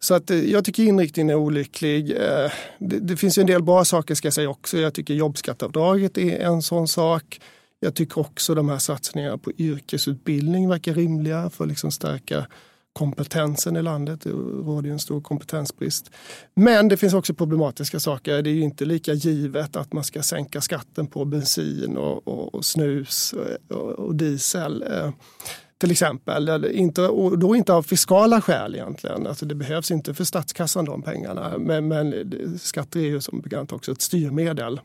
Så 0.00 0.14
att, 0.14 0.30
eh, 0.30 0.50
jag 0.50 0.64
tycker 0.64 0.82
inriktningen 0.82 1.30
är 1.30 1.34
olycklig. 1.34 2.10
Eh, 2.10 2.50
det, 2.78 2.98
det 2.98 3.16
finns 3.16 3.38
en 3.38 3.46
del 3.46 3.62
bra 3.62 3.84
saker 3.84 4.14
ska 4.14 4.26
jag 4.26 4.34
säga 4.34 4.50
också. 4.50 4.78
Jag 4.78 4.94
tycker 4.94 5.14
jobbskatteavdraget 5.14 6.18
är 6.18 6.38
en 6.40 6.62
sån 6.62 6.88
sak. 6.88 7.40
Jag 7.84 7.94
tycker 7.94 8.20
också 8.20 8.54
de 8.54 8.68
här 8.68 8.78
satsningarna 8.78 9.38
på 9.38 9.52
yrkesutbildning 9.58 10.68
verkar 10.68 10.94
rimliga 10.94 11.50
för 11.50 11.64
att 11.64 11.68
liksom 11.68 11.90
stärka 11.90 12.46
kompetensen 12.92 13.76
i 13.76 13.82
landet. 13.82 14.20
Det 14.20 14.30
råder 14.30 14.88
ju 14.88 14.92
en 14.92 14.98
stor 14.98 15.20
kompetensbrist. 15.20 16.10
Men 16.54 16.88
det 16.88 16.96
finns 16.96 17.14
också 17.14 17.34
problematiska 17.34 18.00
saker. 18.00 18.42
Det 18.42 18.50
är 18.50 18.54
inte 18.54 18.84
lika 18.84 19.12
givet 19.12 19.76
att 19.76 19.92
man 19.92 20.04
ska 20.04 20.22
sänka 20.22 20.60
skatten 20.60 21.06
på 21.06 21.24
bensin 21.24 21.96
och, 21.96 22.28
och, 22.28 22.54
och 22.54 22.64
snus 22.64 23.34
och, 23.68 23.78
och 23.78 24.14
diesel. 24.14 24.82
Eh, 24.82 25.10
till 25.78 25.90
exempel. 25.90 26.64
Inte, 26.72 27.02
och 27.02 27.38
då 27.38 27.56
inte 27.56 27.72
av 27.72 27.82
fiskala 27.82 28.40
skäl 28.40 28.74
egentligen. 28.74 29.26
Alltså 29.26 29.46
det 29.46 29.54
behövs 29.54 29.90
inte 29.90 30.14
för 30.14 30.24
statskassan 30.24 30.84
de 30.84 31.02
pengarna. 31.02 31.58
Men, 31.58 31.88
men 31.88 32.58
skatter 32.58 33.00
är 33.00 33.04
ju 33.04 33.20
som 33.20 33.40
bekant 33.40 33.72
också 33.72 33.92
ett 33.92 34.02
styrmedel. 34.02 34.80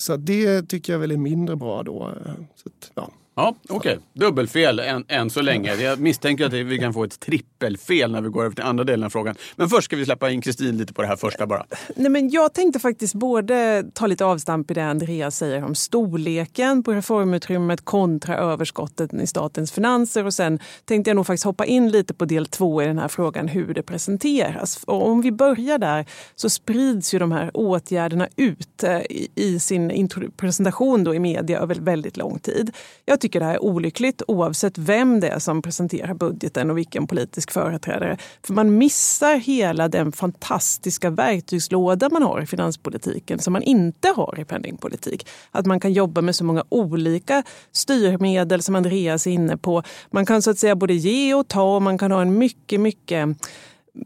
Så 0.00 0.16
det 0.16 0.62
tycker 0.62 0.92
jag 0.92 1.00
väl 1.00 1.10
är 1.10 1.16
mindre 1.16 1.56
bra 1.56 1.82
då. 1.82 2.14
Så 2.54 2.68
att, 2.68 2.92
ja. 2.94 3.10
Ja, 3.38 3.54
Okej, 3.68 3.76
okay. 3.76 3.96
dubbelfel 4.12 4.78
än, 4.78 5.04
än 5.08 5.30
så 5.30 5.42
länge. 5.42 5.74
Jag 5.74 6.00
misstänker 6.00 6.46
att 6.46 6.52
vi 6.52 6.78
kan 6.78 6.94
få 6.94 7.04
ett 7.04 7.20
trippelfel 7.20 8.12
när 8.12 8.20
vi 8.20 8.28
går 8.28 8.44
över 8.44 8.54
till 8.54 8.64
andra 8.64 8.84
delen 8.84 9.04
av 9.04 9.10
frågan. 9.10 9.34
Men 9.56 9.68
först 9.68 9.84
ska 9.84 9.96
vi 9.96 10.04
släppa 10.04 10.30
in 10.30 10.40
Kristin 10.40 10.78
lite 10.78 10.92
på 10.92 11.02
det 11.02 11.08
här 11.08 11.16
första 11.16 11.46
bara. 11.46 11.66
Nej, 11.96 12.10
men 12.10 12.30
jag 12.30 12.54
tänkte 12.54 12.78
faktiskt 12.78 13.14
både 13.14 13.84
ta 13.94 14.06
lite 14.06 14.24
avstamp 14.24 14.70
i 14.70 14.74
det 14.74 14.84
Andreas 14.84 15.36
säger 15.36 15.64
om 15.64 15.74
storleken 15.74 16.82
på 16.82 16.92
reformutrymmet 16.92 17.84
kontra 17.84 18.36
överskottet 18.36 19.14
i 19.14 19.26
statens 19.26 19.72
finanser 19.72 20.26
och 20.26 20.34
sen 20.34 20.58
tänkte 20.84 21.10
jag 21.10 21.16
nog 21.16 21.26
faktiskt 21.26 21.44
hoppa 21.44 21.64
in 21.64 21.90
lite 21.90 22.14
på 22.14 22.24
del 22.24 22.46
två 22.46 22.82
i 22.82 22.86
den 22.86 22.98
här 22.98 23.08
frågan 23.08 23.48
hur 23.48 23.74
det 23.74 23.82
presenteras. 23.82 24.84
Och 24.84 25.08
om 25.08 25.20
vi 25.20 25.32
börjar 25.32 25.78
där 25.78 26.06
så 26.34 26.50
sprids 26.50 27.14
ju 27.14 27.18
de 27.18 27.32
här 27.32 27.50
åtgärderna 27.54 28.28
ut 28.36 28.82
eh, 28.82 28.98
i, 28.98 29.28
i 29.34 29.60
sin 29.60 30.08
presentation 30.36 31.04
då 31.04 31.14
i 31.14 31.18
media 31.18 31.58
över 31.58 31.74
väldigt 31.74 32.16
lång 32.16 32.38
tid. 32.38 32.72
Jag 33.04 33.20
tycker 33.20 33.27
det 33.32 33.44
här 33.44 33.54
är 33.54 33.62
olyckligt 33.62 34.22
oavsett 34.28 34.78
vem 34.78 35.20
det 35.20 35.28
är 35.28 35.38
som 35.38 35.62
presenterar 35.62 36.14
budgeten 36.14 36.70
och 36.70 36.78
vilken 36.78 37.06
politisk 37.06 37.50
företrädare. 37.50 38.16
För 38.42 38.54
man 38.54 38.78
missar 38.78 39.36
hela 39.36 39.88
den 39.88 40.12
fantastiska 40.12 41.10
verktygslåda 41.10 42.08
man 42.08 42.22
har 42.22 42.42
i 42.42 42.46
finanspolitiken 42.46 43.38
som 43.38 43.52
man 43.52 43.62
inte 43.62 44.08
har 44.08 44.40
i 44.40 44.44
penningpolitik. 44.44 45.26
Att 45.50 45.66
man 45.66 45.80
kan 45.80 45.92
jobba 45.92 46.20
med 46.20 46.34
så 46.34 46.44
många 46.44 46.64
olika 46.68 47.42
styrmedel 47.72 48.62
som 48.62 48.76
Andreas 48.76 49.26
är 49.26 49.30
inne 49.30 49.56
på. 49.56 49.82
Man 50.10 50.26
kan 50.26 50.42
så 50.42 50.50
att 50.50 50.58
säga 50.58 50.76
både 50.76 50.94
ge 50.94 51.34
och 51.34 51.48
ta 51.48 51.76
och 51.76 51.82
man 51.82 51.98
kan 51.98 52.12
ha 52.12 52.22
en 52.22 52.38
mycket, 52.38 52.80
mycket 52.80 53.28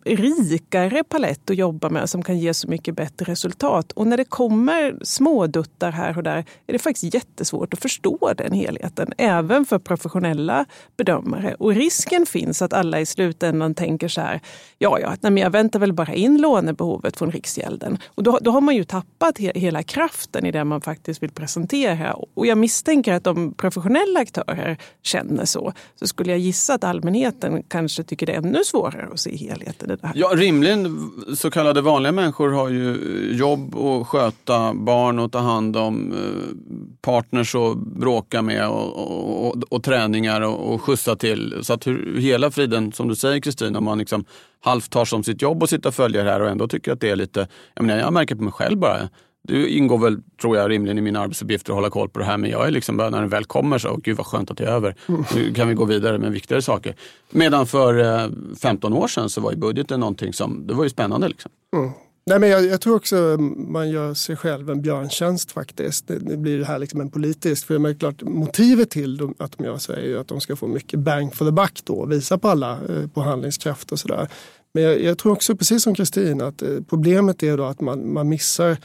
rikare 0.04 1.04
palett 1.04 1.50
att 1.50 1.56
jobba 1.56 1.88
med 1.88 2.10
som 2.10 2.22
kan 2.22 2.38
ge 2.38 2.54
så 2.54 2.68
mycket 2.68 2.96
bättre 2.96 3.32
resultat. 3.32 3.92
Och 3.92 4.06
när 4.06 4.16
det 4.16 4.24
kommer 4.24 4.98
småduttar 5.02 5.90
här 5.90 6.16
och 6.16 6.22
där 6.22 6.44
är 6.66 6.72
det 6.72 6.78
faktiskt 6.78 7.14
jättesvårt 7.14 7.74
att 7.74 7.80
förstå 7.80 8.32
den 8.36 8.52
helheten, 8.52 9.12
även 9.18 9.64
för 9.64 9.78
professionella 9.78 10.64
bedömare. 10.96 11.54
Och 11.58 11.74
risken 11.74 12.26
finns 12.26 12.62
att 12.62 12.72
alla 12.72 13.00
i 13.00 13.06
slutändan 13.06 13.74
tänker 13.74 14.08
så 14.08 14.20
här, 14.20 14.40
ja, 14.78 14.98
ja, 15.00 15.16
nej, 15.20 15.32
men 15.32 15.42
jag 15.42 15.50
väntar 15.50 15.78
väl 15.78 15.92
bara 15.92 16.14
in 16.14 16.40
lånebehovet 16.40 17.16
från 17.16 17.30
Riksgälden. 17.30 17.98
Och 18.06 18.22
då, 18.22 18.38
då 18.40 18.50
har 18.50 18.60
man 18.60 18.76
ju 18.76 18.84
tappat 18.84 19.38
he 19.38 19.52
hela 19.54 19.82
kraften 19.82 20.46
i 20.46 20.52
det 20.52 20.64
man 20.64 20.80
faktiskt 20.80 21.22
vill 21.22 21.30
presentera. 21.30 22.14
Och 22.34 22.46
jag 22.46 22.58
misstänker 22.58 23.12
att 23.12 23.26
om 23.26 23.54
professionella 23.54 24.20
aktörer 24.20 24.76
känner 25.02 25.44
så, 25.44 25.72
så 25.94 26.06
skulle 26.06 26.30
jag 26.30 26.38
gissa 26.38 26.74
att 26.74 26.84
allmänheten 26.84 27.62
kanske 27.68 28.02
tycker 28.02 28.26
det 28.26 28.32
är 28.32 28.36
ännu 28.36 28.64
svårare 28.64 29.08
att 29.12 29.20
se 29.20 29.36
helheten 29.36 29.81
inte 29.82 29.96
det 29.96 30.08
där. 30.08 30.12
Ja, 30.14 30.30
rimligen 30.34 31.10
så 31.36 31.50
kallade 31.50 31.80
vanliga 31.80 32.12
människor 32.12 32.52
har 32.52 32.68
ju 32.68 32.90
eh, 32.90 33.36
jobb 33.36 33.76
att 33.76 34.06
sköta, 34.06 34.74
barn 34.74 35.18
att 35.18 35.32
ta 35.32 35.38
hand 35.38 35.76
om, 35.76 36.12
eh, 36.12 36.56
partners 37.00 37.54
att 37.54 37.76
bråka 37.76 38.42
med 38.42 38.68
och, 38.68 38.96
och, 38.96 39.46
och, 39.46 39.62
och 39.68 39.82
träningar 39.82 40.40
och, 40.40 40.74
och 40.74 40.82
skjutsa 40.82 41.16
till. 41.16 41.58
Så 41.62 41.72
att 41.72 41.86
hur, 41.86 42.20
hela 42.20 42.50
friden, 42.50 42.92
som 42.92 43.08
du 43.08 43.14
säger 43.14 43.40
Kristina, 43.40 43.80
man 43.80 43.98
liksom 43.98 44.24
halvt 44.60 44.90
tar 44.90 45.04
som 45.04 45.24
sitt 45.24 45.42
jobb 45.42 45.62
att 45.62 45.70
sitta 45.70 45.88
och 45.88 45.94
följa 45.94 46.24
det 46.24 46.30
här 46.30 46.40
och 46.40 46.48
ändå 46.48 46.68
tycker 46.68 46.92
att 46.92 47.00
det 47.00 47.10
är 47.10 47.16
lite, 47.16 47.48
jag 47.74 47.84
menar 47.84 48.00
jag 48.00 48.12
märker 48.12 48.34
på 48.34 48.42
mig 48.42 48.52
själv 48.52 48.78
bara, 48.78 49.08
du 49.48 49.68
ingår 49.68 49.98
väl, 49.98 50.22
tror 50.40 50.56
jag, 50.56 50.70
rimligen 50.70 50.98
i 50.98 51.00
mina 51.00 51.20
arbetsuppgifter 51.20 51.72
att 51.72 51.74
hålla 51.74 51.90
koll 51.90 52.08
på 52.08 52.18
det 52.18 52.24
här. 52.24 52.38
Men 52.38 52.50
jag 52.50 52.66
är 52.66 52.70
liksom 52.70 52.96
bara, 52.96 53.10
när 53.10 53.20
den 53.20 53.28
väl 53.28 53.44
kommer 53.44 53.78
så, 53.78 53.96
gud 54.02 54.16
vad 54.16 54.26
skönt 54.26 54.50
att 54.50 54.58
det 54.58 54.64
är 54.64 54.68
över. 54.68 54.96
Nu 55.34 55.54
kan 55.54 55.68
vi 55.68 55.74
gå 55.74 55.84
vidare 55.84 56.18
med 56.18 56.32
viktigare 56.32 56.62
saker. 56.62 56.96
Medan 57.30 57.66
för 57.66 58.22
eh, 58.22 58.30
15 58.62 58.92
år 58.92 59.08
sedan 59.08 59.30
så 59.30 59.40
var 59.40 59.50
ju 59.50 59.56
budgeten 59.56 60.00
någonting 60.00 60.32
som, 60.32 60.66
det 60.66 60.74
var 60.74 60.84
ju 60.84 60.90
spännande. 60.90 61.28
Liksom. 61.28 61.50
Mm. 61.76 61.90
Nej, 62.26 62.38
men 62.38 62.48
jag, 62.48 62.64
jag, 62.64 62.80
tror 62.80 62.96
också 62.96 63.16
mm, 63.16 63.72
man 63.72 63.90
gör 63.90 64.14
sig 64.14 64.36
själv 64.36 64.70
en 64.70 64.82
björntjänst 64.82 65.52
faktiskt. 65.52 66.08
Det, 66.08 66.18
det 66.18 66.36
blir 66.36 66.58
det 66.58 66.64
här 66.64 66.78
liksom 66.78 67.00
en 67.00 67.10
politisk, 67.10 67.66
för 67.66 67.78
det 67.78 67.88
är 67.88 67.94
klart, 67.94 68.22
motivet 68.22 68.90
till 68.90 69.16
dem, 69.16 69.34
att 69.38 69.58
de 69.58 69.64
gör 69.64 69.78
så 69.78 69.92
är 69.92 70.02
ju 70.02 70.18
att 70.18 70.28
de 70.28 70.40
ska 70.40 70.56
få 70.56 70.66
mycket 70.66 71.00
bang 71.00 71.34
for 71.34 71.44
the 71.44 71.52
buck 71.52 71.80
då, 71.84 72.06
visa 72.06 72.38
på 72.38 72.48
alla, 72.48 72.72
eh, 72.72 73.08
på 73.14 73.20
handlingskraft 73.20 73.92
och 73.92 73.98
sådär. 73.98 74.28
Men 74.74 74.84
jag, 74.84 75.02
jag, 75.02 75.18
tror 75.18 75.32
också, 75.32 75.56
precis 75.56 75.82
som 75.82 75.94
Kristin, 75.94 76.40
att 76.40 76.62
eh, 76.62 76.68
problemet 76.88 77.42
är 77.42 77.56
då 77.56 77.64
att 77.64 77.80
man, 77.80 78.12
man 78.12 78.28
missar 78.28 78.76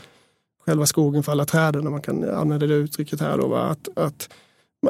själva 0.68 0.86
skogen 0.86 1.24
för 1.24 1.32
alla 1.32 1.46
träden, 1.46 1.88
om 1.88 1.92
man 1.92 2.02
kan 2.02 2.30
använda 2.30 2.68
det 2.68 2.74
uttrycket 2.74 3.22
här. 3.22 3.38
Då, 3.38 3.56
att, 3.56 3.90
att 3.96 4.30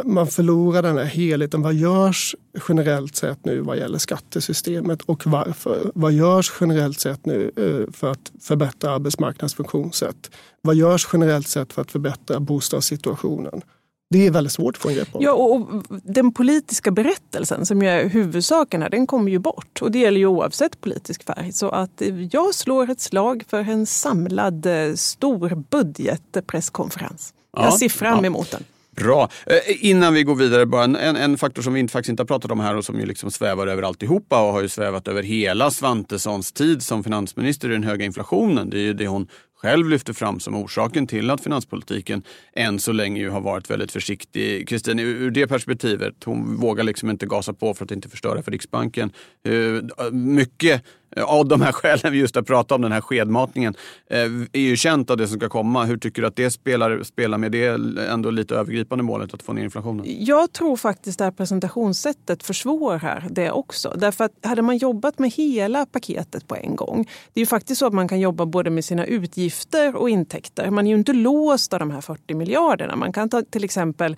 man 0.03 0.27
förlorar 0.27 0.81
den 0.81 0.97
här 0.97 1.05
helheten. 1.05 1.61
Vad 1.61 1.73
görs 1.73 2.35
generellt 2.67 3.15
sett 3.15 3.45
nu 3.45 3.59
vad 3.61 3.77
gäller 3.77 3.97
skattesystemet 3.97 5.01
och 5.01 5.27
varför? 5.27 5.91
Vad 5.95 6.11
görs 6.11 6.51
generellt 6.61 6.99
sett 6.99 7.25
nu 7.25 7.51
eh, 7.55 7.93
för 7.93 8.11
att 8.11 8.31
förbättra 8.41 8.91
arbetsmarknadsfunktionssätt? 8.91 10.31
Vad 10.61 10.75
görs 10.75 11.07
generellt 11.13 11.47
sett 11.47 11.73
för 11.73 11.81
att 11.81 11.91
förbättra 11.91 12.39
bostadssituationen? 12.39 13.61
Det 14.09 14.27
är 14.27 14.31
väldigt 14.31 14.53
svårt 14.53 14.75
att 14.75 14.81
få 14.81 14.89
en 14.89 14.95
grepp 14.95 15.15
om. 15.15 15.23
Ja, 15.23 15.31
och 15.31 15.83
den 16.03 16.33
politiska 16.33 16.91
berättelsen 16.91 17.65
som 17.65 17.81
ju 17.81 17.89
är 17.89 18.09
huvudsaken 18.09 18.81
här, 18.81 18.89
den 18.89 19.07
kommer 19.07 19.31
ju 19.31 19.39
bort. 19.39 19.81
Och 19.81 19.91
det 19.91 19.99
gäller 19.99 20.19
ju 20.19 20.25
oavsett 20.25 20.81
politisk 20.81 21.23
färg. 21.23 21.51
Så 21.51 21.69
att 21.69 22.01
jag 22.31 22.55
slår 22.55 22.89
ett 22.89 23.01
slag 23.01 23.43
för 23.47 23.59
en 23.59 23.85
samlad 23.85 24.65
eh, 24.65 24.93
stor 24.93 25.63
budgetpresskonferens. 25.69 27.33
Ja, 27.57 27.63
jag 27.63 27.73
ser 27.73 27.89
fram 27.89 28.25
emot 28.25 28.47
ja. 28.51 28.57
den. 28.57 28.65
Bra. 28.97 29.29
Eh, 29.45 29.85
innan 29.89 30.13
vi 30.13 30.23
går 30.23 30.35
vidare, 30.35 30.65
bara 30.65 30.83
en, 30.83 30.95
en, 30.95 31.37
faktor 31.37 31.61
som 31.61 31.73
vi 31.73 31.87
faktiskt 31.87 32.09
inte 32.09 32.23
har 32.23 32.27
pratat 32.27 32.51
om 32.51 32.59
här 32.59 32.75
och 32.75 32.85
som 32.85 32.99
ju 32.99 33.05
liksom 33.05 33.31
svävar 33.31 33.67
över 33.67 33.83
alltihopa 33.83 34.41
och 34.41 34.53
har 34.53 34.61
ju 34.61 34.69
svävat 34.69 35.07
över 35.07 35.23
hela 35.23 35.71
Svantessons 35.71 36.51
tid 36.51 36.83
som 36.83 37.03
finansminister 37.03 37.69
i 37.69 37.73
den 37.73 37.83
höga 37.83 38.05
inflationen. 38.05 38.69
Det 38.69 38.77
är 38.77 38.81
ju 38.81 38.93
det 38.93 39.07
hon 39.07 39.27
själv 39.57 39.89
lyfter 39.89 40.13
fram 40.13 40.39
som 40.39 40.55
orsaken 40.55 41.07
till 41.07 41.29
att 41.29 41.41
finanspolitiken 41.41 42.23
än 42.53 42.79
så 42.79 42.91
länge 42.91 43.21
ju 43.21 43.29
har 43.29 43.41
varit 43.41 43.69
väldigt 43.69 43.91
försiktig. 43.91 44.69
Kristin, 44.69 44.99
ur 44.99 45.31
det 45.31 45.47
perspektivet, 45.47 46.23
hon 46.23 46.55
vågar 46.55 46.83
liksom 46.83 47.09
inte 47.09 47.25
gasa 47.25 47.53
på 47.53 47.73
för 47.73 47.85
att 47.85 47.91
inte 47.91 48.09
förstöra 48.09 48.41
för 48.41 48.51
Riksbanken. 48.51 49.11
Eh, 49.43 49.53
eh, 49.53 50.11
mycket 50.11 50.83
av 51.23 51.47
de 51.47 51.61
här 51.61 51.71
skälen 51.71 52.11
vi 52.11 52.19
just 52.19 52.35
har 52.35 52.41
pratat 52.41 52.71
om, 52.71 52.81
den 52.81 52.91
här 52.91 53.01
skedmatningen, 53.01 53.75
eh, 54.09 54.19
är 54.53 54.59
ju 54.59 54.75
känt 54.75 55.09
av 55.09 55.17
det 55.17 55.27
som 55.27 55.39
ska 55.39 55.49
komma. 55.49 55.85
Hur 55.85 55.97
tycker 55.97 56.21
du 56.21 56.27
att 56.27 56.35
det 56.35 56.51
spelar, 56.51 57.03
spelar 57.03 57.37
med 57.37 57.51
det 57.51 57.65
ändå 58.09 58.29
lite 58.29 58.55
övergripande 58.55 59.03
målet 59.03 59.33
att 59.33 59.43
få 59.43 59.53
ner 59.53 59.63
inflationen? 59.63 60.05
Jag 60.07 60.53
tror 60.53 60.77
faktiskt 60.77 61.21
att 61.21 61.37
presentationssättet 61.37 62.43
försvårar 62.43 63.27
det 63.29 63.51
också. 63.51 63.93
Därför 63.95 64.23
att 64.23 64.31
hade 64.43 64.61
man 64.61 64.77
jobbat 64.77 65.19
med 65.19 65.31
hela 65.31 65.85
paketet 65.85 66.47
på 66.47 66.55
en 66.55 66.75
gång, 66.75 67.07
det 67.33 67.39
är 67.39 67.41
ju 67.41 67.45
faktiskt 67.45 67.79
så 67.79 67.85
att 67.85 67.93
man 67.93 68.07
kan 68.07 68.19
jobba 68.19 68.45
både 68.45 68.69
med 68.69 68.85
sina 68.85 69.05
utgifter 69.05 69.95
och 69.95 70.09
intäkter. 70.09 70.69
Man 70.69 70.87
är 70.87 70.91
ju 70.91 70.97
inte 70.97 71.13
låst 71.13 71.73
av 71.73 71.79
de 71.79 71.91
här 71.91 72.01
40 72.01 72.33
miljarderna. 72.33 72.95
Man 72.95 73.13
kan 73.13 73.29
ta 73.29 73.41
till 73.41 73.63
exempel 73.63 74.17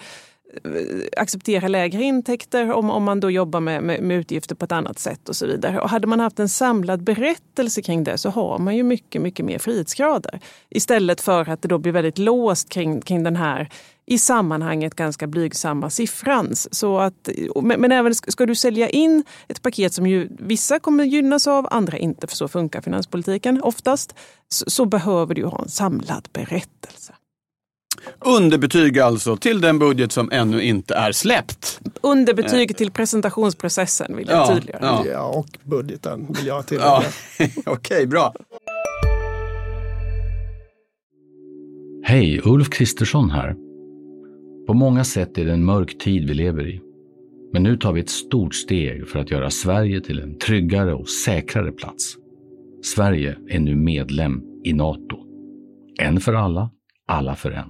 Eh, 0.64 1.22
acceptera 1.22 1.68
lägre 1.68 2.04
intäkter 2.04 2.72
om, 2.72 2.90
om 2.90 3.04
man 3.04 3.20
då 3.20 3.32
jobbar 3.32 3.60
med, 3.60 3.84
med, 3.84 4.02
med, 4.02 4.18
utgifter 4.18 4.56
på 4.56 4.66
ett 4.66 4.72
annat 4.72 5.00
sätt 5.00 5.30
och 5.30 5.36
så 5.36 5.46
vidare. 5.46 5.80
Och 5.80 5.90
hade 5.90 6.08
man 6.08 6.20
haft 6.20 6.40
en 6.40 6.50
samlad 6.50 7.04
berättelse 7.04 7.82
kring 7.82 8.04
det 8.04 8.18
så 8.18 8.30
har 8.30 8.58
man 8.58 8.76
ju 8.76 8.84
mycket, 8.84 9.22
mycket 9.22 9.46
mer 9.46 9.60
frihetsgrader. 9.60 10.40
Istället 10.70 11.22
för 11.22 11.50
att 11.50 11.62
det 11.62 11.68
då 11.68 11.78
blir 11.78 11.92
väldigt 11.92 12.18
låst 12.18 12.70
kring, 12.70 13.02
kring 13.02 13.24
den 13.24 13.36
här 13.36 13.70
i 14.06 14.18
sammanhanget 14.18 14.96
ganska 14.96 15.28
blygsamma 15.28 15.90
siffran. 15.90 16.56
Så 16.56 17.00
att, 17.00 17.30
men, 17.62 17.82
men 17.82 17.92
även 17.92 18.16
ska 18.16 18.46
du 18.46 18.56
sälja 18.56 18.90
in 18.90 19.24
ett 19.48 19.62
paket 19.62 19.94
som 19.94 20.08
ju 20.08 20.28
vissa 20.40 20.80
kommer 20.80 21.04
gynnas 21.04 21.48
av, 21.48 21.68
andra 21.72 21.98
inte, 21.98 22.28
för 22.28 22.36
så 22.36 22.48
funkar 22.48 22.82
finanspolitiken 22.82 23.62
oftast, 23.64 24.16
så, 24.48 24.70
så 24.70 24.86
behöver 24.86 25.36
du 25.36 25.46
ha 25.46 25.62
en 25.62 25.70
samlad 25.70 26.28
berättelse. 26.34 27.14
Underbetyg 28.20 29.00
alltså 29.00 29.38
till 29.38 29.62
den 29.62 29.80
budget 29.80 30.12
som 30.12 30.32
ännu 30.32 30.62
inte 30.62 30.96
är 30.96 31.12
släppt. 31.12 31.80
Underbetyg 32.02 32.78
till 32.78 32.92
presentationsprocessen 32.92 34.16
vill 34.16 34.28
jag 34.28 34.38
ja, 34.38 34.56
tydliggöra. 34.56 34.82
Ja. 34.82 35.06
ja, 35.06 35.24
och 35.24 35.48
budgeten 35.64 36.28
vill 36.30 36.48
jag 36.48 36.68
tillägga. 36.68 37.04
Ja. 37.38 37.46
Okej, 37.66 38.08
bra. 38.08 38.34
Hej, 42.04 42.42
Ulf 42.44 42.70
Kristersson 42.70 43.30
här. 43.30 43.56
På 44.68 44.74
många 44.74 45.04
sätt 45.04 45.38
är 45.38 45.46
det 45.46 45.54
en 45.54 45.66
mörk 45.66 45.98
tid 45.98 46.28
vi 46.28 46.34
lever 46.34 46.68
i. 46.68 46.82
Men 47.54 47.64
nu 47.64 47.78
tar 47.78 47.94
vi 47.94 48.02
ett 48.02 48.10
stort 48.10 48.56
steg 48.56 49.08
för 49.08 49.20
att 49.20 49.32
göra 49.32 49.50
Sverige 49.50 50.02
till 50.02 50.20
en 50.20 50.38
tryggare 50.38 50.94
och 50.94 51.10
säkrare 51.10 51.72
plats. 51.72 52.16
Sverige 52.84 53.38
är 53.50 53.60
nu 53.60 53.76
medlem 53.76 54.42
i 54.64 54.74
Nato. 54.74 55.18
En 56.02 56.20
för 56.20 56.34
alla, 56.34 56.70
alla 57.08 57.36
för 57.36 57.52
en. 57.52 57.70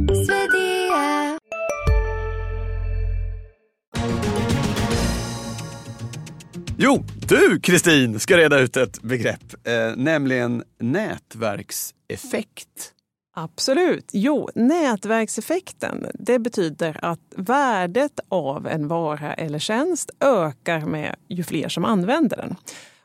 Jo, 6.83 7.03
du 7.27 7.59
Kristin 7.59 8.19
ska 8.19 8.37
reda 8.37 8.59
ut 8.59 8.77
ett 8.77 9.01
begrepp, 9.01 9.67
eh, 9.67 9.95
nämligen 9.95 10.63
nätverkseffekt. 10.79 12.93
Absolut. 13.35 14.09
Jo, 14.13 14.49
nätverkseffekten 14.55 16.07
det 16.13 16.39
betyder 16.39 17.05
att 17.05 17.19
värdet 17.35 18.19
av 18.29 18.67
en 18.67 18.87
vara 18.87 19.33
eller 19.33 19.59
tjänst 19.59 20.11
ökar 20.19 20.81
med 20.81 21.15
ju 21.27 21.43
fler 21.43 21.69
som 21.69 21.85
använder 21.85 22.37
den. 22.37 22.55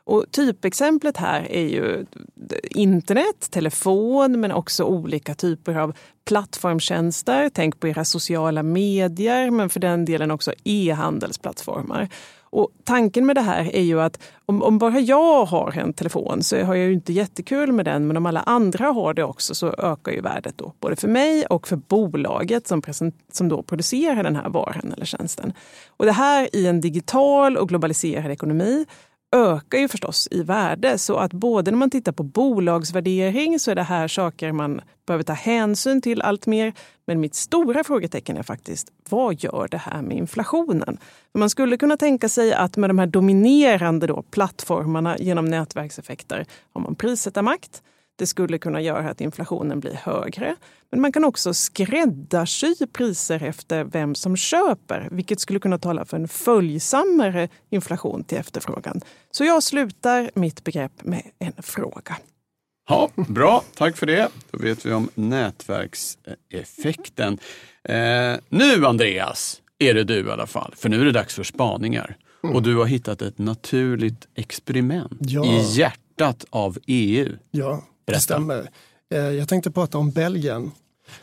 Och 0.03 0.25
typexemplet 0.31 1.17
här 1.17 1.51
är 1.51 1.67
ju 1.67 2.05
internet, 2.63 3.47
telefon 3.49 4.39
men 4.39 4.51
också 4.51 4.83
olika 4.83 5.35
typer 5.35 5.75
av 5.75 5.97
plattformtjänster. 6.25 7.49
Tänk 7.53 7.79
på 7.79 7.87
era 7.87 8.05
sociala 8.05 8.63
medier 8.63 9.51
men 9.51 9.69
för 9.69 9.79
den 9.79 10.05
delen 10.05 10.31
också 10.31 10.53
e-handelsplattformar. 10.63 12.09
Och 12.49 12.69
tanken 12.83 13.25
med 13.25 13.35
det 13.35 13.41
här 13.41 13.75
är 13.75 13.81
ju 13.81 14.01
att 14.01 14.19
om, 14.45 14.63
om, 14.63 14.77
bara 14.77 14.99
jag 14.99 15.45
har 15.45 15.77
en 15.77 15.93
telefon 15.93 16.43
så 16.43 16.63
har 16.63 16.75
jag 16.75 16.87
ju 16.87 16.93
inte 16.93 17.13
jättekul 17.13 17.71
med 17.71 17.85
den, 17.85 18.07
men 18.07 18.17
om 18.17 18.25
alla 18.25 18.41
andra 18.41 18.87
har 18.87 19.13
det 19.13 19.23
också 19.23 19.55
så 19.55 19.67
ökar 19.77 20.11
ju 20.11 20.21
värdet 20.21 20.57
då, 20.57 20.73
både 20.79 20.95
för 20.95 21.07
mig 21.07 21.45
och 21.45 21.67
för 21.67 21.75
bolaget 21.75 22.67
som, 22.67 22.81
present, 22.81 23.15
som 23.31 23.49
då 23.49 23.63
producerar 23.63 24.23
den 24.23 24.35
här 24.35 24.49
varan 24.49 24.93
eller 24.95 25.05
tjänsten. 25.05 25.53
Och 25.97 26.05
det 26.05 26.11
här 26.11 26.55
i 26.55 26.67
en 26.67 26.81
digital 26.81 27.57
och 27.57 27.69
globaliserad 27.69 28.31
ekonomi 28.31 28.85
ökar 29.35 29.77
ju 29.77 29.87
förstås 29.87 30.27
i 30.31 30.43
värde. 30.43 30.97
Så 30.97 31.17
att 31.17 31.33
både 31.33 31.71
när 31.71 31.77
man 31.77 31.89
tittar 31.89 32.11
på 32.11 32.23
bolagsvärdering 32.23 33.59
så 33.59 33.71
är 33.71 33.75
det 33.75 33.83
här 33.83 34.07
saker 34.07 34.51
man 34.51 34.81
behöver 35.05 35.23
ta 35.23 35.33
hänsyn 35.33 36.01
till 36.01 36.21
allt 36.21 36.47
mer. 36.47 36.73
Men 37.05 37.19
mitt 37.19 37.35
stora 37.35 37.83
frågetecken 37.83 38.37
är 38.37 38.43
faktiskt, 38.43 38.91
vad 39.09 39.43
gör 39.43 39.67
det 39.71 39.77
här 39.77 40.01
med 40.01 40.17
inflationen? 40.17 40.97
Man 41.33 41.49
skulle 41.49 41.77
kunna 41.77 41.97
tänka 41.97 42.29
sig 42.29 42.53
att 42.53 42.77
med 42.77 42.89
de 42.89 42.99
här 42.99 43.07
dominerande 43.07 44.07
då, 44.07 44.21
plattformarna 44.21 45.17
genom 45.17 45.45
nätverkseffekter 45.45 46.45
har 46.73 46.81
man 46.81 46.95
prissättarmakt. 46.95 47.83
Det 48.17 48.27
skulle 48.27 48.57
kunna 48.57 48.81
göra 48.81 49.09
att 49.09 49.21
inflationen 49.21 49.79
blir 49.79 49.93
högre. 49.93 50.55
Men 50.91 51.01
man 51.01 51.11
kan 51.11 51.25
också 51.25 51.53
skräddarsy 51.53 52.75
priser 52.93 53.43
efter 53.43 53.83
vem 53.83 54.15
som 54.15 54.37
köper, 54.37 55.07
vilket 55.11 55.39
skulle 55.39 55.59
kunna 55.59 55.77
tala 55.77 56.05
för 56.05 56.17
en 56.17 56.27
följsammare 56.27 57.49
inflation 57.69 58.23
till 58.23 58.37
efterfrågan. 58.37 59.01
Så 59.31 59.43
jag 59.43 59.63
slutar 59.63 60.31
mitt 60.33 60.63
begrepp 60.63 61.03
med 61.03 61.21
en 61.39 61.63
fråga. 61.63 62.17
Ja, 62.89 63.09
bra, 63.15 63.63
tack 63.75 63.97
för 63.97 64.05
det. 64.05 64.29
Då 64.51 64.57
vet 64.57 64.85
vi 64.85 64.93
om 64.93 65.09
nätverkseffekten. 65.15 67.39
Eh, 67.83 68.35
nu 68.49 68.85
Andreas, 68.85 69.61
är 69.79 69.93
det 69.93 70.03
du 70.03 70.27
i 70.27 70.31
alla 70.31 70.47
fall, 70.47 70.73
för 70.77 70.89
nu 70.89 71.01
är 71.01 71.05
det 71.05 71.11
dags 71.11 71.35
för 71.35 71.43
spaningar. 71.43 72.17
Mm. 72.43 72.55
Och 72.55 72.63
du 72.63 72.75
har 72.75 72.85
hittat 72.85 73.21
ett 73.21 73.37
naturligt 73.37 74.27
experiment 74.35 75.17
ja. 75.19 75.45
i 75.45 75.77
hjärtat 75.77 76.45
av 76.49 76.77
EU. 76.87 77.29
Ja, 77.51 77.83
Berätta. 78.07 78.17
Det 78.17 78.21
stämmer. 78.21 78.69
Eh, 79.09 79.19
jag 79.19 79.49
tänkte 79.49 79.71
prata 79.71 79.97
om 79.97 80.11
Belgien. 80.11 80.71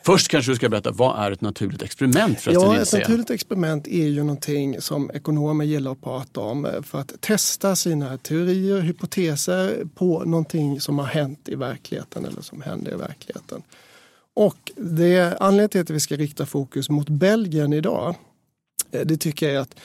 Först 0.03 0.29
kanske 0.29 0.53
du 0.53 0.57
ska 0.57 0.69
berätta, 0.69 0.91
vad 0.91 1.27
är 1.27 1.31
ett 1.31 1.41
naturligt 1.41 1.83
experiment? 1.83 2.47
Ja, 2.47 2.77
ett 2.77 2.93
naturligt 2.93 3.31
experiment 3.31 3.89
är 3.89 4.07
ju 4.07 4.23
någonting 4.23 4.81
som 4.81 5.11
ekonomer 5.11 5.65
gillar 5.65 5.93
att 5.93 6.03
prata 6.03 6.41
om 6.41 6.83
för 6.83 7.01
att 7.01 7.21
testa 7.21 7.77
sina 7.77 8.19
teorier, 8.19 8.81
hypoteser 8.81 9.85
på 9.95 10.25
någonting 10.25 10.81
som 10.81 10.99
har 10.99 11.07
hänt 11.07 11.49
i 11.49 11.55
verkligheten 11.55 12.25
eller 12.25 12.43
som 12.43 12.63
händer 12.63 12.93
i 12.93 12.97
verkligheten. 12.97 13.63
Och 14.35 14.73
det 14.77 15.37
anledningen 15.41 15.69
till 15.69 15.81
att 15.81 15.91
vi 15.91 16.01
ska 16.01 16.17
rikta 16.17 16.47
fokus 16.47 16.91
mot 16.91 17.09
Belgien 17.09 17.73
idag, 17.73 18.17
eh, 18.91 19.01
det 19.01 19.17
tycker 19.17 19.47
jag 19.47 19.55
är 19.55 19.61
att 19.61 19.77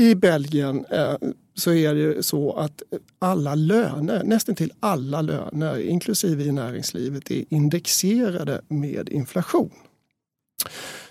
i 0.00 0.14
Belgien 0.14 0.84
eh, 0.90 1.14
så 1.54 1.72
är 1.72 1.94
det 1.94 2.22
så 2.22 2.52
att 2.52 2.82
alla 3.18 3.54
löner, 3.54 4.24
nästan 4.24 4.54
till 4.54 4.72
alla 4.80 5.22
löner, 5.22 5.78
inklusive 5.78 6.44
i 6.44 6.52
näringslivet, 6.52 7.30
är 7.30 7.44
indexerade 7.48 8.60
med 8.68 9.08
inflation. 9.08 9.70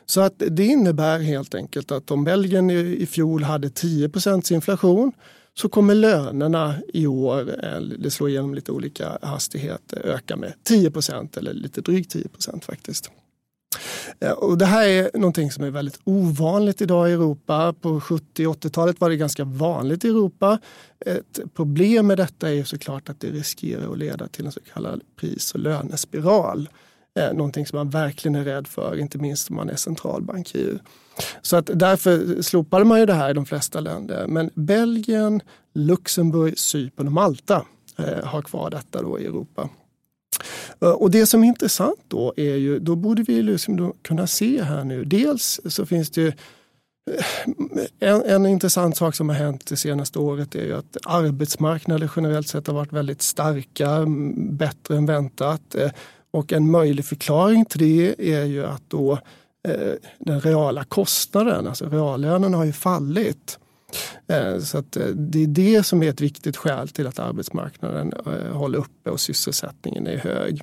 Så 0.05 0.21
att 0.21 0.33
det 0.37 0.65
innebär 0.65 1.19
helt 1.19 1.55
enkelt 1.55 1.91
att 1.91 2.11
om 2.11 2.23
Belgien 2.23 2.69
i 2.69 3.05
fjol 3.05 3.43
hade 3.43 3.67
10% 3.67 4.53
inflation 4.53 5.11
så 5.53 5.69
kommer 5.69 5.95
lönerna 5.95 6.75
i 6.93 7.07
år, 7.07 7.65
eh, 7.65 7.81
det 7.81 8.11
slår 8.11 8.29
igenom 8.29 8.53
lite 8.53 8.71
olika 8.71 9.17
hastigheter, 9.21 10.05
öka 10.05 10.35
med 10.35 10.53
10 10.63 10.91
procent 10.91 11.37
eller 11.37 11.53
lite 11.53 11.81
drygt 11.81 12.11
10 12.11 12.27
procent 12.27 12.65
faktiskt. 12.65 13.11
Och 14.37 14.57
det 14.57 14.65
här 14.65 14.87
är 14.87 15.09
någonting 15.13 15.51
som 15.51 15.63
är 15.63 15.69
väldigt 15.69 15.99
ovanligt 16.03 16.81
idag 16.81 17.09
i 17.09 17.13
Europa. 17.13 17.73
På 17.81 18.01
70 18.01 18.45
80-talet 18.45 19.01
var 19.01 19.09
det 19.09 19.15
ganska 19.15 19.43
vanligt 19.43 20.05
i 20.05 20.07
Europa. 20.07 20.59
Ett 21.05 21.39
problem 21.53 22.07
med 22.07 22.17
detta 22.17 22.53
är 22.53 22.63
såklart 22.63 23.09
att 23.09 23.19
det 23.19 23.27
riskerar 23.27 23.91
att 23.91 23.97
leda 23.97 24.27
till 24.27 24.45
en 24.45 24.51
så 24.51 24.59
kallad 24.73 25.01
pris 25.15 25.51
och 25.53 25.59
lönespiral. 25.59 26.69
Eh, 27.19 27.33
någonting 27.33 27.65
som 27.65 27.77
man 27.77 27.89
verkligen 27.89 28.35
är 28.35 28.43
rädd 28.43 28.67
för, 28.67 28.99
inte 28.99 29.17
minst 29.17 29.49
om 29.49 29.55
man 29.55 29.69
är 29.69 29.75
centralbankir. 29.75 30.79
Så 31.41 31.57
att 31.57 31.69
därför 31.73 32.41
slopade 32.41 32.85
man 32.85 32.99
ju 32.99 33.05
det 33.05 33.13
här 33.13 33.29
i 33.29 33.33
de 33.33 33.45
flesta 33.45 33.79
länder. 33.79 34.27
Men 34.27 34.49
Belgien, 34.53 35.41
Luxemburg, 35.73 36.59
Cypern 36.59 37.07
och 37.07 37.13
Malta 37.13 37.65
eh, 37.97 38.25
har 38.25 38.41
kvar 38.41 38.69
detta 38.69 39.01
då 39.01 39.19
i 39.19 39.25
Europa. 39.25 39.69
Eh, 40.81 40.89
och 40.89 41.11
det 41.11 41.25
som 41.25 41.43
är 41.43 41.47
intressant 41.47 41.99
då 42.07 42.33
är 42.37 42.55
ju, 42.55 42.79
då 42.79 42.95
borde 42.95 43.23
vi 43.23 43.41
liksom 43.41 43.93
kunna 44.01 44.27
se 44.27 44.63
här 44.63 44.83
nu. 44.83 45.03
Dels 45.03 45.61
så 45.65 45.85
finns 45.85 46.09
det 46.09 46.27
eh, 46.27 46.33
en, 47.99 48.21
en, 48.21 48.45
intressant 48.45 48.97
sak 48.97 49.15
som 49.15 49.29
har 49.29 49.35
hänt 49.35 49.65
det 49.65 49.77
senaste 49.77 50.19
året 50.19 50.55
är 50.55 50.65
ju 50.65 50.77
att 50.77 50.97
arbetsmarknaden 51.05 52.09
generellt 52.15 52.47
sett 52.47 52.67
har 52.67 52.73
varit 52.73 52.93
väldigt 52.93 53.21
starka, 53.21 54.05
bättre 54.37 54.97
än 54.97 55.05
väntat. 55.05 55.75
Eh, 55.75 55.91
och 56.31 56.53
en 56.53 56.71
möjlig 56.71 57.05
förklaring 57.05 57.65
till 57.65 57.79
det 57.79 58.33
är 58.33 58.45
ju 58.45 58.65
att 58.65 58.83
då 58.87 59.19
den 60.19 60.41
reala 60.41 60.83
kostnaden, 60.83 61.67
alltså 61.67 61.89
reallönen 61.89 62.53
har 62.53 62.65
ju 62.65 62.73
fallit. 62.73 63.59
Eh, 64.27 64.59
så 64.59 64.77
att 64.77 64.97
eh, 64.97 65.07
det 65.07 65.43
är 65.43 65.47
det 65.47 65.83
som 65.83 66.03
är 66.03 66.09
ett 66.09 66.21
viktigt 66.21 66.57
skäl 66.57 66.89
till 66.89 67.07
att 67.07 67.19
arbetsmarknaden 67.19 68.13
eh, 68.25 68.57
håller 68.57 68.79
uppe 68.79 69.09
och 69.09 69.19
sysselsättningen 69.19 70.07
är 70.07 70.17
hög. 70.17 70.61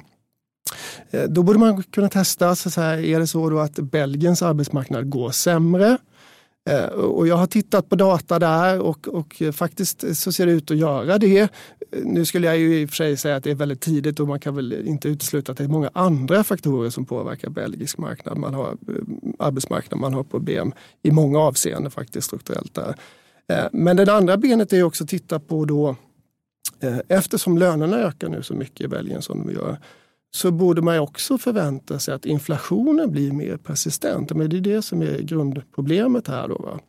Då 1.28 1.42
borde 1.42 1.58
man 1.58 1.82
kunna 1.82 2.08
testa, 2.08 2.56
så 2.56 2.80
här, 2.80 2.98
är 2.98 3.20
det 3.20 3.26
så 3.26 3.58
att 3.58 3.74
Belgiens 3.74 4.42
arbetsmarknad 4.42 5.10
går 5.10 5.30
sämre? 5.30 5.98
Eh, 6.66 6.86
och 6.86 7.26
jag 7.26 7.36
har 7.36 7.46
tittat 7.46 7.88
på 7.88 7.96
data 7.96 8.38
där 8.38 8.80
och, 8.80 9.08
och, 9.08 9.42
faktiskt 9.52 10.16
så 10.16 10.32
ser 10.32 10.46
det 10.46 10.52
ut 10.52 10.70
att 10.70 10.76
göra 10.76 11.18
det. 11.18 11.48
Nu 12.04 12.24
skulle 12.24 12.46
jag 12.46 12.58
ju 12.58 12.80
i 12.80 12.84
och 12.84 12.88
för 12.88 12.96
sig 12.96 13.16
säga 13.16 13.36
att 13.36 13.44
det 13.44 13.50
är 13.50 13.54
väldigt 13.54 13.80
tidigt 13.80 14.20
och 14.20 14.28
man 14.28 14.40
kan 14.40 14.54
väl 14.56 14.86
inte 14.86 15.08
utesluta 15.08 15.52
att 15.52 15.58
det 15.58 15.64
är 15.64 15.68
många 15.68 15.90
andra 15.92 16.44
faktorer 16.44 16.90
som 16.90 17.04
påverkar 17.04 17.50
belgisk 17.50 17.98
marknad. 17.98 18.38
Man 18.38 18.54
har 18.54 18.68
eh, 18.68 18.76
arbetsmarknad, 19.38 20.00
man 20.00 20.14
har 20.14 20.24
problem 20.24 20.72
i 21.02 21.10
många 21.10 21.38
avseenden 21.38 21.90
faktiskt 21.90 22.26
strukturellt 22.26 22.74
där. 22.74 22.94
Eh, 23.48 23.64
men 23.72 23.96
det 23.96 24.12
andra 24.12 24.36
benet 24.36 24.72
är 24.72 24.82
också 24.82 25.04
att 25.04 25.10
titta 25.10 25.40
på 25.40 25.64
då 25.64 25.96
eftersom 27.08 27.58
lönerna 27.58 27.98
ökar 27.98 28.28
nu 28.28 28.42
så 28.42 28.54
mycket 28.54 28.80
i 28.80 28.88
Belgien 28.88 29.22
som 29.22 29.46
de 29.46 29.52
gör 29.52 29.78
så 30.36 30.50
borde 30.50 30.82
man 30.82 30.98
också 30.98 31.38
förvänta 31.38 31.98
sig 31.98 32.14
att 32.14 32.26
inflationen 32.26 33.10
blir 33.10 33.32
mer 33.32 33.56
persistent. 33.56 34.32
Men 34.32 34.50
det 34.50 34.56
är 34.56 34.60
det 34.60 34.82
som 34.82 35.02
är 35.02 35.18
grundproblemet 35.18 36.28
här. 36.28 36.48
Då, 36.48 36.58
va? 36.58 36.80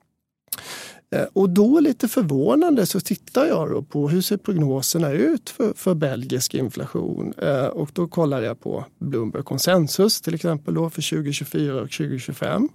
Eh, 1.15 1.25
och 1.33 1.49
då 1.49 1.79
lite 1.79 2.07
förvånande 2.07 2.85
så 2.85 2.99
tittar 2.99 3.45
jag 3.45 3.69
då 3.69 3.81
på 3.81 4.09
hur 4.09 4.21
ser 4.21 4.37
prognoserna 4.37 5.11
ut 5.11 5.49
för, 5.49 5.73
för 5.75 5.95
belgisk 5.95 6.53
inflation. 6.53 7.33
Eh, 7.37 7.65
och 7.65 7.89
då 7.93 8.07
kollar 8.07 8.41
jag 8.41 8.59
på 8.59 8.85
Bloomberg 8.99 9.43
konsensus 9.43 10.21
till 10.21 10.35
exempel 10.35 10.73
då 10.73 10.89
för 10.89 11.09
2024 11.09 11.81
och 11.81 11.91
2025. 11.91 12.69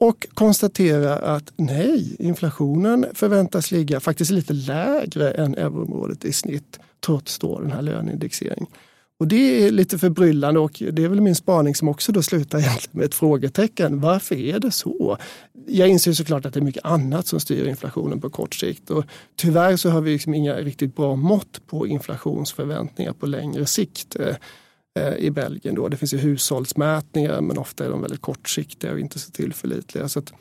Och 0.00 0.26
konstaterar 0.34 1.20
att 1.36 1.52
nej, 1.56 2.16
inflationen 2.18 3.06
förväntas 3.14 3.70
ligga 3.70 4.00
faktiskt 4.00 4.30
lite 4.30 4.52
lägre 4.52 5.30
än 5.30 5.54
euroområdet 5.54 6.24
i 6.24 6.32
snitt 6.32 6.78
trots 7.00 7.38
då 7.38 7.60
den 7.60 7.72
här 7.72 7.82
löneindexeringen. 7.82 8.66
Och 9.22 9.28
det 9.28 9.66
är 9.66 9.70
lite 9.70 9.98
förbryllande 9.98 10.60
och 10.60 10.82
det 10.92 11.04
är 11.04 11.08
väl 11.08 11.20
min 11.20 11.34
spaning 11.34 11.74
som 11.74 11.88
också 11.88 12.12
då 12.12 12.22
slutar 12.22 12.58
egentligen 12.58 12.98
med 12.98 13.04
ett 13.04 13.14
frågetecken. 13.14 14.00
Varför 14.00 14.34
är 14.34 14.58
det 14.58 14.70
så? 14.70 15.18
Jag 15.66 15.88
inser 15.88 16.12
såklart 16.12 16.46
att 16.46 16.54
det 16.54 16.60
är 16.60 16.64
mycket 16.64 16.84
annat 16.84 17.26
som 17.26 17.40
styr 17.40 17.66
inflationen 17.66 18.20
på 18.20 18.30
kort 18.30 18.54
sikt 18.54 18.90
och 18.90 19.04
tyvärr 19.36 19.76
så 19.76 19.90
har 19.90 20.00
vi 20.00 20.12
liksom 20.12 20.34
inga 20.34 20.54
riktigt 20.54 20.96
bra 20.96 21.16
mått 21.16 21.66
på 21.66 21.86
inflationsförväntningar 21.86 23.12
på 23.12 23.26
längre 23.26 23.66
sikt 23.66 24.16
eh, 24.16 24.36
eh, 24.98 25.16
i 25.16 25.30
Belgien. 25.30 25.74
Då. 25.74 25.88
Det 25.88 25.96
finns 25.96 26.14
ju 26.14 26.18
hushållsmätningar 26.18 27.40
men 27.40 27.58
ofta 27.58 27.84
är 27.84 27.90
de 27.90 28.00
väldigt 28.02 28.20
kortsiktiga 28.20 28.92
och 28.92 29.00
inte 29.00 29.18
så 29.18 29.30
tillförlitliga. 29.30 30.08
Så 30.08 30.18
att, 30.18 30.32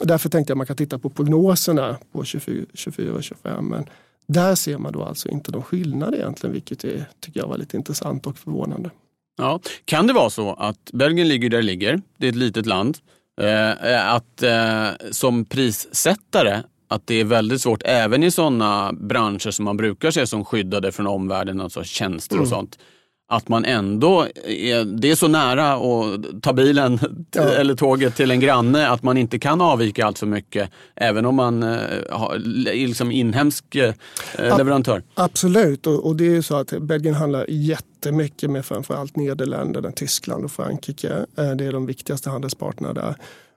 därför 0.00 0.28
tänkte 0.28 0.50
jag 0.50 0.54
att 0.54 0.58
man 0.58 0.66
kan 0.66 0.76
titta 0.76 0.98
på 0.98 1.10
prognoserna 1.10 1.98
på 2.12 2.24
24 2.24 3.14
och 3.14 3.24
25. 3.24 3.68
Men 3.68 3.84
där 4.26 4.54
ser 4.54 4.78
man 4.78 4.92
då 4.92 5.04
alltså 5.04 5.28
inte 5.28 5.52
någon 5.52 5.62
skillnad 5.62 6.14
egentligen, 6.14 6.52
vilket 6.52 6.84
är, 6.84 7.04
tycker 7.20 7.40
jag 7.40 7.48
var 7.48 7.58
lite 7.58 7.76
intressant 7.76 8.26
och 8.26 8.38
förvånande. 8.38 8.90
Ja. 9.36 9.60
Kan 9.84 10.06
det 10.06 10.12
vara 10.12 10.30
så 10.30 10.52
att 10.52 10.90
Belgien 10.92 11.28
ligger 11.28 11.50
där 11.50 11.56
det 11.56 11.62
ligger, 11.62 12.02
det 12.16 12.26
är 12.26 12.30
ett 12.30 12.36
litet 12.36 12.66
land, 12.66 12.98
eh, 13.40 14.14
att 14.14 14.42
eh, 14.42 14.88
som 15.10 15.44
prissättare 15.44 16.62
att 16.88 17.06
det 17.06 17.20
är 17.20 17.24
väldigt 17.24 17.60
svårt, 17.60 17.82
även 17.84 18.22
i 18.22 18.30
sådana 18.30 18.92
branscher 18.92 19.50
som 19.50 19.64
man 19.64 19.76
brukar 19.76 20.10
se 20.10 20.26
som 20.26 20.44
skyddade 20.44 20.92
från 20.92 21.06
omvärlden, 21.06 21.60
alltså 21.60 21.84
tjänster 21.84 22.36
och 22.36 22.40
mm. 22.40 22.50
sånt, 22.50 22.78
att 23.26 23.48
man 23.48 23.64
ändå, 23.64 24.26
är, 24.44 24.84
det 24.84 25.10
är 25.10 25.14
så 25.14 25.28
nära 25.28 25.72
att 25.72 26.42
ta 26.42 26.52
bilen 26.52 26.98
ja. 27.34 27.42
eller 27.58 27.74
tåget 27.74 28.16
till 28.16 28.30
en 28.30 28.40
granne 28.40 28.88
att 28.88 29.02
man 29.02 29.16
inte 29.16 29.38
kan 29.38 29.60
avvika 29.60 30.06
allt 30.06 30.18
för 30.18 30.26
mycket 30.26 30.70
även 30.94 31.26
om 31.26 31.34
man 31.34 31.62
eh, 31.62 31.78
har 32.10 32.38
liksom 32.74 33.10
inhemsk 33.10 33.74
eh, 33.74 33.94
leverantör. 34.38 35.02
Absolut 35.14 35.86
och, 35.86 36.06
och, 36.06 36.16
det 36.16 36.36
är 36.36 36.42
så 36.42 36.56
att 36.56 36.70
Belgien 36.80 37.14
handlar 37.14 37.46
jättemycket 37.48 38.50
med 38.50 38.66
framförallt 38.66 39.16
Nederländerna, 39.16 39.92
Tyskland 39.92 40.44
och 40.44 40.52
Frankrike. 40.52 41.26
Eh, 41.38 41.50
det 41.50 41.64
är 41.64 41.72
de 41.72 41.86
viktigaste 41.86 42.30
handelspartnerna 42.30 42.94
där. 42.94 43.16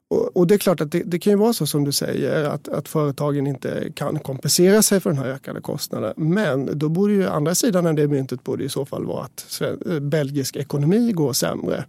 Och, 0.09 0.37
och, 0.37 0.47
det 0.47 0.53
är 0.53 0.57
klart 0.57 0.81
att 0.81 0.91
det, 0.91 1.03
det, 1.05 1.19
kan 1.19 1.33
ju 1.33 1.37
vara 1.37 1.53
så 1.53 1.67
som 1.67 1.83
du 1.83 1.91
säger 1.91 2.43
att, 2.43 2.67
att 2.67 2.87
företagen 2.87 3.47
inte 3.47 3.91
kan 3.95 4.19
kompensera 4.19 4.81
sig 4.81 4.99
för 4.99 5.09
den 5.09 5.19
här 5.19 5.25
ökade 5.25 5.61
kostnaden. 5.61 6.13
Men 6.17 6.79
då 6.79 6.89
borde 6.89 7.13
ju 7.13 7.27
andra 7.27 7.55
sidan 7.55 7.87
av 7.87 7.95
det 7.95 8.07
myntet 8.07 8.43
borde 8.43 8.63
i 8.63 8.69
så 8.69 8.85
fall 8.85 9.05
vara 9.05 9.23
att 9.23 9.61
eh, 9.61 9.99
belgisk 9.99 10.55
ekonomi 10.55 11.11
går 11.11 11.33
sämre. 11.33 11.85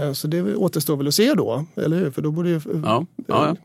Eh, 0.00 0.12
så 0.12 0.26
det 0.26 0.54
återstår 0.54 0.96
väl 0.96 1.08
att 1.08 1.14
se 1.14 1.34
då, 1.34 1.64
eller 1.74 1.96
hur? 1.98 2.10
För 2.10 2.22
då 2.22 2.30
borde 2.30 2.48
ju, 2.48 2.56
eh, 2.56 2.62
ja, 2.84 3.06
ja, 3.26 3.46
ja. 3.46 3.56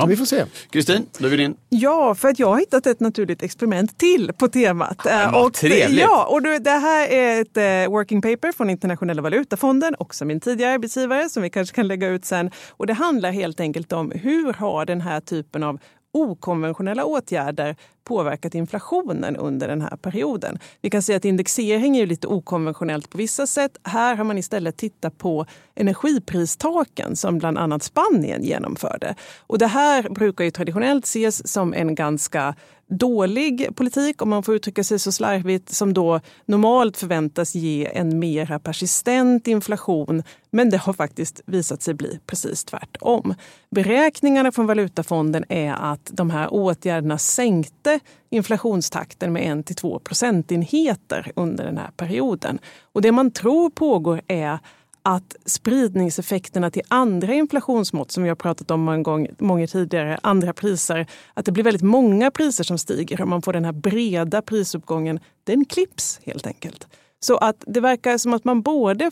Ja. 0.00 0.06
Vi 0.06 0.16
får 0.16 0.24
se. 0.24 0.44
Kristin, 0.70 1.06
då 1.18 1.26
är 1.26 1.30
vi 1.30 1.36
din. 1.36 1.56
Ja, 1.68 2.14
för 2.14 2.28
att 2.28 2.38
jag 2.38 2.46
har 2.46 2.58
hittat 2.58 2.86
ett 2.86 3.00
naturligt 3.00 3.42
experiment 3.42 3.98
till 3.98 4.32
på 4.38 4.48
temat. 4.48 4.98
Ja, 5.04 5.44
och, 5.44 5.54
trevligt. 5.54 6.00
Ja, 6.00 6.26
och 6.26 6.42
det 6.42 6.70
här 6.70 7.08
är 7.08 7.40
ett 7.40 7.86
uh, 7.86 7.92
working 7.92 8.22
paper 8.22 8.52
från 8.52 8.70
Internationella 8.70 9.22
valutafonden, 9.22 9.94
också 9.98 10.24
min 10.24 10.40
tidigare 10.40 10.72
arbetsgivare 10.74 11.28
som 11.28 11.42
vi 11.42 11.50
kanske 11.50 11.74
kan 11.74 11.88
lägga 11.88 12.08
ut 12.08 12.24
sen. 12.24 12.50
Och 12.70 12.86
det 12.86 12.92
handlar 12.92 13.30
helt 13.30 13.60
enkelt 13.60 13.92
om 13.92 14.10
hur 14.10 14.52
har 14.52 14.84
den 14.86 15.00
här 15.00 15.20
typen 15.20 15.62
av 15.62 15.78
okonventionella 16.12 17.04
åtgärder 17.04 17.76
påverkat 18.04 18.54
inflationen 18.54 19.36
under 19.36 19.68
den 19.68 19.80
här 19.80 19.96
perioden. 19.96 20.58
Vi 20.80 20.90
kan 20.90 21.02
säga 21.02 21.16
att 21.16 21.24
indexering 21.24 21.96
är 21.96 22.06
lite 22.06 22.26
okonventionellt 22.26 23.10
på 23.10 23.18
vissa 23.18 23.46
sätt. 23.46 23.78
Här 23.82 24.16
har 24.16 24.24
man 24.24 24.38
istället 24.38 24.76
tittat 24.76 25.18
på 25.18 25.46
energipristaken 25.74 27.16
som 27.16 27.38
bland 27.38 27.58
annat 27.58 27.82
Spanien 27.82 28.42
genomförde. 28.42 29.14
Och 29.46 29.58
det 29.58 29.66
här 29.66 30.02
brukar 30.02 30.44
ju 30.44 30.50
traditionellt 30.50 31.04
ses 31.04 31.52
som 31.52 31.74
en 31.74 31.94
ganska 31.94 32.54
dålig 32.90 33.76
politik, 33.76 34.22
om 34.22 34.28
man 34.28 34.42
får 34.42 34.54
uttrycka 34.54 34.84
sig 34.84 34.98
så 34.98 35.12
slarvigt, 35.12 35.74
som 35.74 35.94
då 35.94 36.20
normalt 36.44 36.96
förväntas 36.96 37.54
ge 37.54 37.90
en 37.94 38.18
mera 38.18 38.58
persistent 38.58 39.48
inflation. 39.48 40.22
Men 40.50 40.70
det 40.70 40.76
har 40.76 40.92
faktiskt 40.92 41.40
visat 41.46 41.82
sig 41.82 41.94
bli 41.94 42.18
precis 42.26 42.64
tvärtom. 42.64 43.34
Beräkningarna 43.70 44.52
från 44.52 44.66
Valutafonden 44.66 45.44
är 45.48 45.72
att 45.72 46.10
de 46.12 46.30
här 46.30 46.52
åtgärderna 46.52 47.18
sänkte 47.18 48.00
inflationstakten 48.30 49.32
med 49.32 49.58
1 49.58 49.66
till 49.66 49.76
2 49.76 49.98
procentenheter 49.98 51.32
under 51.36 51.64
den 51.64 51.78
här 51.78 51.90
perioden. 51.96 52.58
Och 52.92 53.02
det 53.02 53.12
man 53.12 53.30
tror 53.30 53.70
pågår 53.70 54.22
är 54.28 54.58
att 55.02 55.36
spridningseffekterna 55.44 56.70
till 56.70 56.82
andra 56.88 57.34
inflationsmått 57.34 58.10
som 58.10 58.22
vi 58.22 58.28
har 58.28 58.36
pratat 58.36 58.70
om 58.70 58.80
många 58.80 59.02
gång, 59.02 59.28
många 59.38 59.66
tidigare, 59.66 60.18
andra 60.22 60.52
priser, 60.52 61.06
att 61.34 61.44
det 61.44 61.52
blir 61.52 61.64
väldigt 61.64 61.82
många 61.82 62.30
priser 62.30 62.64
som 62.64 62.78
stiger 62.78 63.22
och 63.22 63.28
man 63.28 63.42
får 63.42 63.52
den 63.52 63.64
här 63.64 63.72
breda 63.72 64.42
prisuppgången, 64.42 65.20
den 65.44 65.64
klipps 65.64 66.20
helt 66.24 66.46
enkelt. 66.46 66.86
Så 67.20 67.36
att 67.36 67.64
det 67.66 67.80
verkar 67.80 68.18
som 68.18 68.34
att 68.34 68.44
man 68.44 68.62
både 68.62 69.10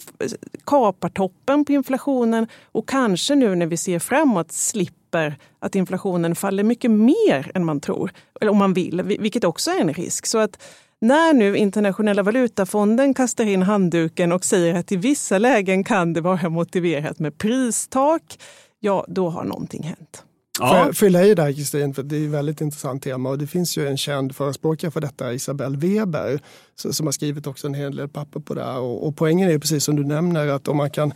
kapar 0.65 1.09
toppen 1.09 1.65
på 1.65 1.73
inflationen 1.73 2.47
och 2.73 2.89
kanske 2.89 3.35
nu 3.35 3.55
när 3.55 3.67
vi 3.67 3.77
ser 3.77 3.99
framåt 3.99 4.53
slipper 4.53 5.39
att 5.59 5.75
inflationen 5.75 6.35
faller 6.35 6.63
mycket 6.63 6.91
mer 6.91 7.51
än 7.55 7.65
man 7.65 7.81
tror, 7.81 8.13
eller 8.41 8.53
om 8.53 8.59
man 8.59 8.73
vill, 8.73 9.03
vilket 9.03 9.45
också 9.45 9.71
är 9.71 9.81
en 9.81 9.95
risk. 9.95 10.27
Så 10.27 10.39
att 10.39 10.63
när 11.01 11.33
nu 11.33 11.57
Internationella 11.57 12.23
valutafonden 12.23 13.15
kastar 13.15 13.45
in 13.45 13.63
handduken 13.63 14.33
och 14.33 14.45
säger 14.45 14.75
att 14.75 14.93
i 14.93 14.97
vissa 14.97 15.39
lägen 15.39 15.85
kan 15.85 16.13
det 16.13 16.21
vara 16.21 16.49
motiverat 16.49 17.19
med 17.19 17.39
pristak, 17.39 18.39
ja, 18.81 19.05
då 19.09 19.29
har 19.29 19.45
någonting 19.45 19.83
hänt. 19.83 20.25
Ja. 20.61 20.91
Fylla 20.93 21.25
i 21.25 21.35
där 21.35 21.53
Kristin, 21.53 21.95
för 21.95 22.03
det 22.03 22.17
är 22.17 22.25
ett 22.25 22.31
väldigt 22.31 22.61
intressant 22.61 23.03
tema 23.03 23.31
och 23.31 23.39
det 23.39 23.47
finns 23.47 23.79
ju 23.79 23.89
en 23.89 23.97
känd 23.97 24.37
förespråkare 24.37 24.91
för 24.91 25.01
detta, 25.01 25.33
Isabelle 25.33 25.77
Weber, 25.77 26.41
som 26.75 27.07
har 27.07 27.13
skrivit 27.13 27.47
också 27.47 27.67
en 27.67 27.75
hel 27.75 27.97
del 27.97 28.09
papper 28.09 28.41
på 28.41 28.55
det 28.55 28.65
här. 28.65 28.79
Och, 28.79 29.07
och 29.07 29.17
poängen 29.17 29.51
är 29.51 29.59
precis 29.59 29.85
som 29.85 29.97
du 29.97 30.05
nämner 30.05 30.49
att 30.49 30.69
om 30.69 30.77
man 30.77 30.91
kan 30.91 31.13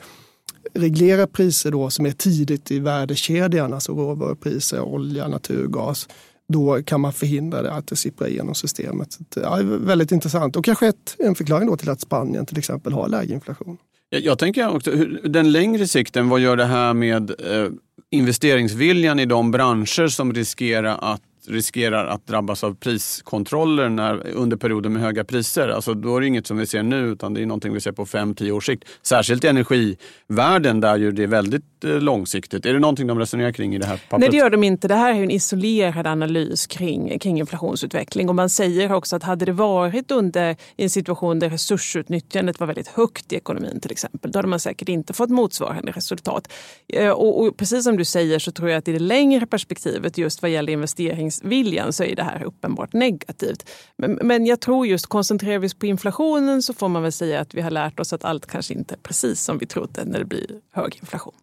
reglera 0.74 1.26
priser 1.26 1.70
då 1.70 1.90
som 1.90 2.06
är 2.06 2.10
tidigt 2.10 2.70
i 2.70 2.78
värdekedjan, 2.78 3.72
alltså 3.72 3.92
råvarupriser, 3.92 4.80
olja, 4.80 5.28
naturgas, 5.28 6.08
då 6.52 6.82
kan 6.82 7.00
man 7.00 7.12
förhindra 7.12 7.62
det, 7.62 7.72
att 7.72 7.86
det 7.86 7.96
sipprar 7.96 8.28
igenom 8.28 8.54
systemet. 8.54 9.12
Så, 9.12 9.40
ja, 9.40 9.58
väldigt 9.62 10.12
intressant 10.12 10.56
och 10.56 10.64
kanske 10.64 10.86
ett, 10.86 11.16
en 11.18 11.34
förklaring 11.34 11.68
då 11.68 11.76
till 11.76 11.90
att 11.90 12.00
Spanien 12.00 12.46
till 12.46 12.58
exempel 12.58 12.92
har 12.92 13.08
lägre 13.08 13.34
inflation. 13.34 13.78
Jag, 14.10 14.22
jag 14.22 14.38
tänker 14.38 14.76
också, 14.76 14.90
den 15.24 15.52
längre 15.52 15.86
sikten, 15.86 16.28
vad 16.28 16.40
gör 16.40 16.56
det 16.56 16.64
här 16.64 16.94
med 16.94 17.30
eh, 17.30 17.68
investeringsviljan 18.10 19.18
i 19.18 19.26
de 19.26 19.50
branscher 19.50 20.08
som 20.08 20.32
riskerar 20.32 20.98
att 21.00 21.22
riskerar 21.48 22.06
att 22.06 22.26
drabbas 22.26 22.64
av 22.64 22.74
priskontroller 22.74 23.88
när, 23.88 24.26
under 24.28 24.56
perioder 24.56 24.90
med 24.90 25.02
höga 25.02 25.24
priser. 25.24 25.68
Alltså, 25.68 25.94
då 25.94 26.16
är 26.16 26.20
det 26.20 26.26
inget 26.26 26.46
som 26.46 26.56
vi 26.56 26.66
ser 26.66 26.82
nu 26.82 26.96
utan 26.96 27.34
det 27.34 27.42
är 27.42 27.46
någonting 27.46 27.72
vi 27.72 27.80
ser 27.80 27.92
på 27.92 28.04
5-10 28.04 28.50
års 28.50 28.66
sikt. 28.66 28.84
Särskilt 29.02 29.44
i 29.44 29.48
energivärlden 29.48 30.80
där 30.80 30.96
ju 30.96 31.12
det 31.12 31.22
är 31.22 31.26
väldigt 31.26 31.84
eh, 31.84 32.00
långsiktigt. 32.00 32.66
Är 32.66 32.72
det 32.72 32.78
någonting 32.78 33.06
de 33.06 33.18
resonerar 33.18 33.52
kring 33.52 33.74
i 33.74 33.78
det 33.78 33.86
här 33.86 33.96
pappret? 33.96 34.20
Nej 34.20 34.28
det 34.28 34.36
gör 34.36 34.50
de 34.50 34.64
inte. 34.64 34.88
Det 34.88 34.94
här 34.94 35.14
är 35.14 35.22
en 35.22 35.30
isolerad 35.30 36.06
analys 36.06 36.66
kring, 36.66 37.18
kring 37.18 37.38
inflationsutveckling. 37.38 38.28
Och 38.28 38.34
man 38.34 38.50
säger 38.50 38.92
också 38.92 39.16
att 39.16 39.22
hade 39.22 39.44
det 39.44 39.52
varit 39.52 40.10
under 40.10 40.56
en 40.76 40.90
situation 40.90 41.38
där 41.38 41.50
resursutnyttjandet 41.50 42.60
var 42.60 42.66
väldigt 42.66 42.88
högt 42.88 43.32
i 43.32 43.36
ekonomin 43.36 43.80
till 43.80 43.92
exempel, 43.92 44.30
då 44.30 44.38
hade 44.38 44.48
man 44.48 44.60
säkert 44.60 44.88
inte 44.88 45.12
fått 45.12 45.30
motsvarande 45.30 45.92
resultat. 45.92 46.52
Eh, 46.88 47.10
och, 47.10 47.42
och 47.42 47.56
precis 47.56 47.84
som 47.84 47.96
du 47.96 48.04
säger 48.04 48.38
så 48.38 48.52
tror 48.52 48.70
jag 48.70 48.78
att 48.78 48.88
i 48.88 48.92
det 48.92 48.98
längre 48.98 49.46
perspektivet 49.46 50.18
just 50.18 50.42
vad 50.42 50.50
gäller 50.50 50.72
investerings 50.72 51.31
investeringsviljan 51.32 51.92
så 51.92 52.04
är 52.04 52.16
det 52.16 52.22
här 52.22 52.44
uppenbart 52.44 52.92
negativt. 52.92 53.70
Men, 53.96 54.18
men 54.22 54.46
jag 54.46 54.60
tror 54.60 54.86
just 54.86 55.06
koncentrerar 55.06 55.58
vi 55.58 55.66
oss 55.66 55.74
på 55.74 55.86
inflationen 55.86 56.62
så 56.62 56.74
får 56.74 56.88
man 56.88 57.02
väl 57.02 57.12
säga 57.12 57.40
att 57.40 57.54
vi 57.54 57.60
har 57.60 57.70
lärt 57.70 58.00
oss 58.00 58.12
att 58.12 58.24
allt 58.24 58.46
kanske 58.46 58.74
inte 58.74 58.94
är 58.94 58.98
precis 58.98 59.40
som 59.40 59.58
vi 59.58 59.66
trodde 59.66 60.04
när 60.04 60.18
det 60.18 60.24
blir 60.24 60.46
hög 60.72 60.96
inflation. 61.00 61.34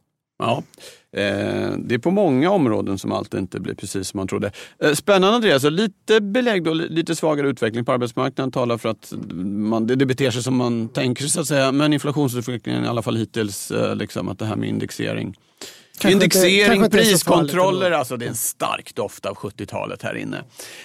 Ja, 0.41 0.63
eh, 1.11 1.71
det 1.77 1.95
är 1.95 1.99
på 1.99 2.11
många 2.11 2.51
områden 2.51 2.97
som 2.97 3.11
allt 3.11 3.33
inte 3.33 3.59
blir 3.59 3.75
precis 3.75 4.07
som 4.07 4.17
man 4.17 4.27
trodde. 4.27 4.51
Eh, 4.83 4.93
spännande 4.93 5.35
Andreas, 5.35 5.63
lite 5.63 6.21
belägg 6.21 6.67
och 6.67 6.75
lite 6.75 7.15
svagare 7.15 7.49
utveckling 7.49 7.85
på 7.85 7.91
arbetsmarknaden 7.91 8.51
talar 8.51 8.77
för 8.77 8.89
att 8.89 9.13
man, 9.43 9.87
det, 9.87 10.05
beter 10.05 10.31
sig 10.31 10.43
som 10.43 10.55
man 10.55 10.89
tänker 10.89 11.23
så 11.25 11.41
att 11.41 11.47
säga. 11.47 11.71
Men 11.71 11.93
inflationsutvecklingen 11.93 12.85
i 12.85 12.87
alla 12.87 13.01
fall 13.01 13.17
hittills, 13.17 13.71
eh, 13.71 13.95
liksom, 13.95 14.29
att 14.29 14.39
det 14.39 14.45
här 14.45 14.55
med 14.55 14.69
indexering 14.69 15.35
Kanske 15.99 16.11
Indexering, 16.11 16.83
inte, 16.83 16.97
priskontroller, 16.97 17.91
alltså 17.91 18.17
det 18.17 18.25
är 18.25 18.29
en 18.29 18.35
stark 18.35 18.95
doft 18.95 19.25
av 19.25 19.35
70-talet 19.35 20.01
här 20.01 20.15
inne. 20.15 20.43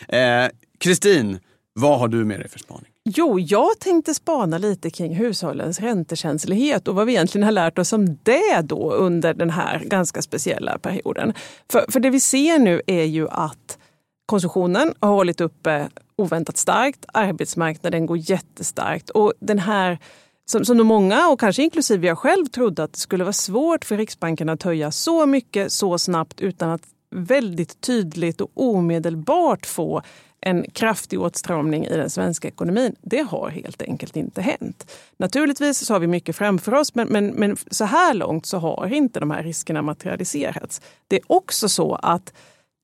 Eh, 0.08 0.50
Kristin, 0.78 1.30
eh, 1.34 1.40
vad 1.72 1.98
har 1.98 2.08
du 2.08 2.24
med 2.24 2.40
dig 2.40 2.48
för 2.48 2.58
spaning? 2.58 2.90
Jo, 3.04 3.40
jag 3.40 3.78
tänkte 3.80 4.14
spana 4.14 4.58
lite 4.58 4.90
kring 4.90 5.14
hushållens 5.14 5.80
räntekänslighet 5.80 6.88
och 6.88 6.94
vad 6.94 7.06
vi 7.06 7.12
egentligen 7.12 7.44
har 7.44 7.52
lärt 7.52 7.78
oss 7.78 7.92
om 7.92 8.18
det 8.22 8.60
då 8.62 8.92
under 8.92 9.34
den 9.34 9.50
här 9.50 9.78
ganska 9.78 10.22
speciella 10.22 10.78
perioden. 10.78 11.32
För, 11.70 11.84
för 11.88 12.00
det 12.00 12.10
vi 12.10 12.20
ser 12.20 12.58
nu 12.58 12.82
är 12.86 13.04
ju 13.04 13.28
att 13.28 13.78
konsumtionen 14.26 14.94
har 15.00 15.08
hållit 15.08 15.40
uppe 15.40 15.88
oväntat 16.16 16.56
starkt, 16.56 17.04
arbetsmarknaden 17.12 18.06
går 18.06 18.18
jättestarkt 18.30 19.10
och 19.10 19.32
den 19.40 19.58
här 19.58 19.98
som, 20.46 20.64
som 20.64 20.86
många, 20.86 21.28
och 21.28 21.40
kanske 21.40 21.62
inklusive 21.62 22.06
jag 22.06 22.18
själv, 22.18 22.46
trodde 22.46 22.82
att 22.82 22.92
det 22.92 22.98
skulle 22.98 23.24
vara 23.24 23.32
svårt 23.32 23.84
för 23.84 23.96
Riksbanken 23.96 24.48
att 24.48 24.62
höja 24.62 24.90
så 24.90 25.26
mycket 25.26 25.72
så 25.72 25.98
snabbt 25.98 26.40
utan 26.40 26.70
att 26.70 26.82
väldigt 27.10 27.80
tydligt 27.80 28.40
och 28.40 28.50
omedelbart 28.54 29.66
få 29.66 30.02
en 30.40 30.70
kraftig 30.70 31.20
åtstramning 31.20 31.86
i 31.86 31.96
den 31.96 32.10
svenska 32.10 32.48
ekonomin. 32.48 32.96
Det 33.00 33.22
har 33.22 33.48
helt 33.48 33.82
enkelt 33.82 34.16
inte 34.16 34.42
hänt. 34.42 34.90
Naturligtvis 35.16 35.86
så 35.86 35.92
har 35.92 36.00
vi 36.00 36.06
mycket 36.06 36.36
framför 36.36 36.74
oss 36.74 36.94
men, 36.94 37.08
men, 37.08 37.26
men 37.26 37.56
så 37.70 37.84
här 37.84 38.14
långt 38.14 38.46
så 38.46 38.58
har 38.58 38.92
inte 38.92 39.20
de 39.20 39.30
här 39.30 39.42
riskerna 39.42 39.82
materialiserats. 39.82 40.80
Det 41.08 41.16
är 41.16 41.22
också 41.26 41.68
så 41.68 41.94
att 41.94 42.32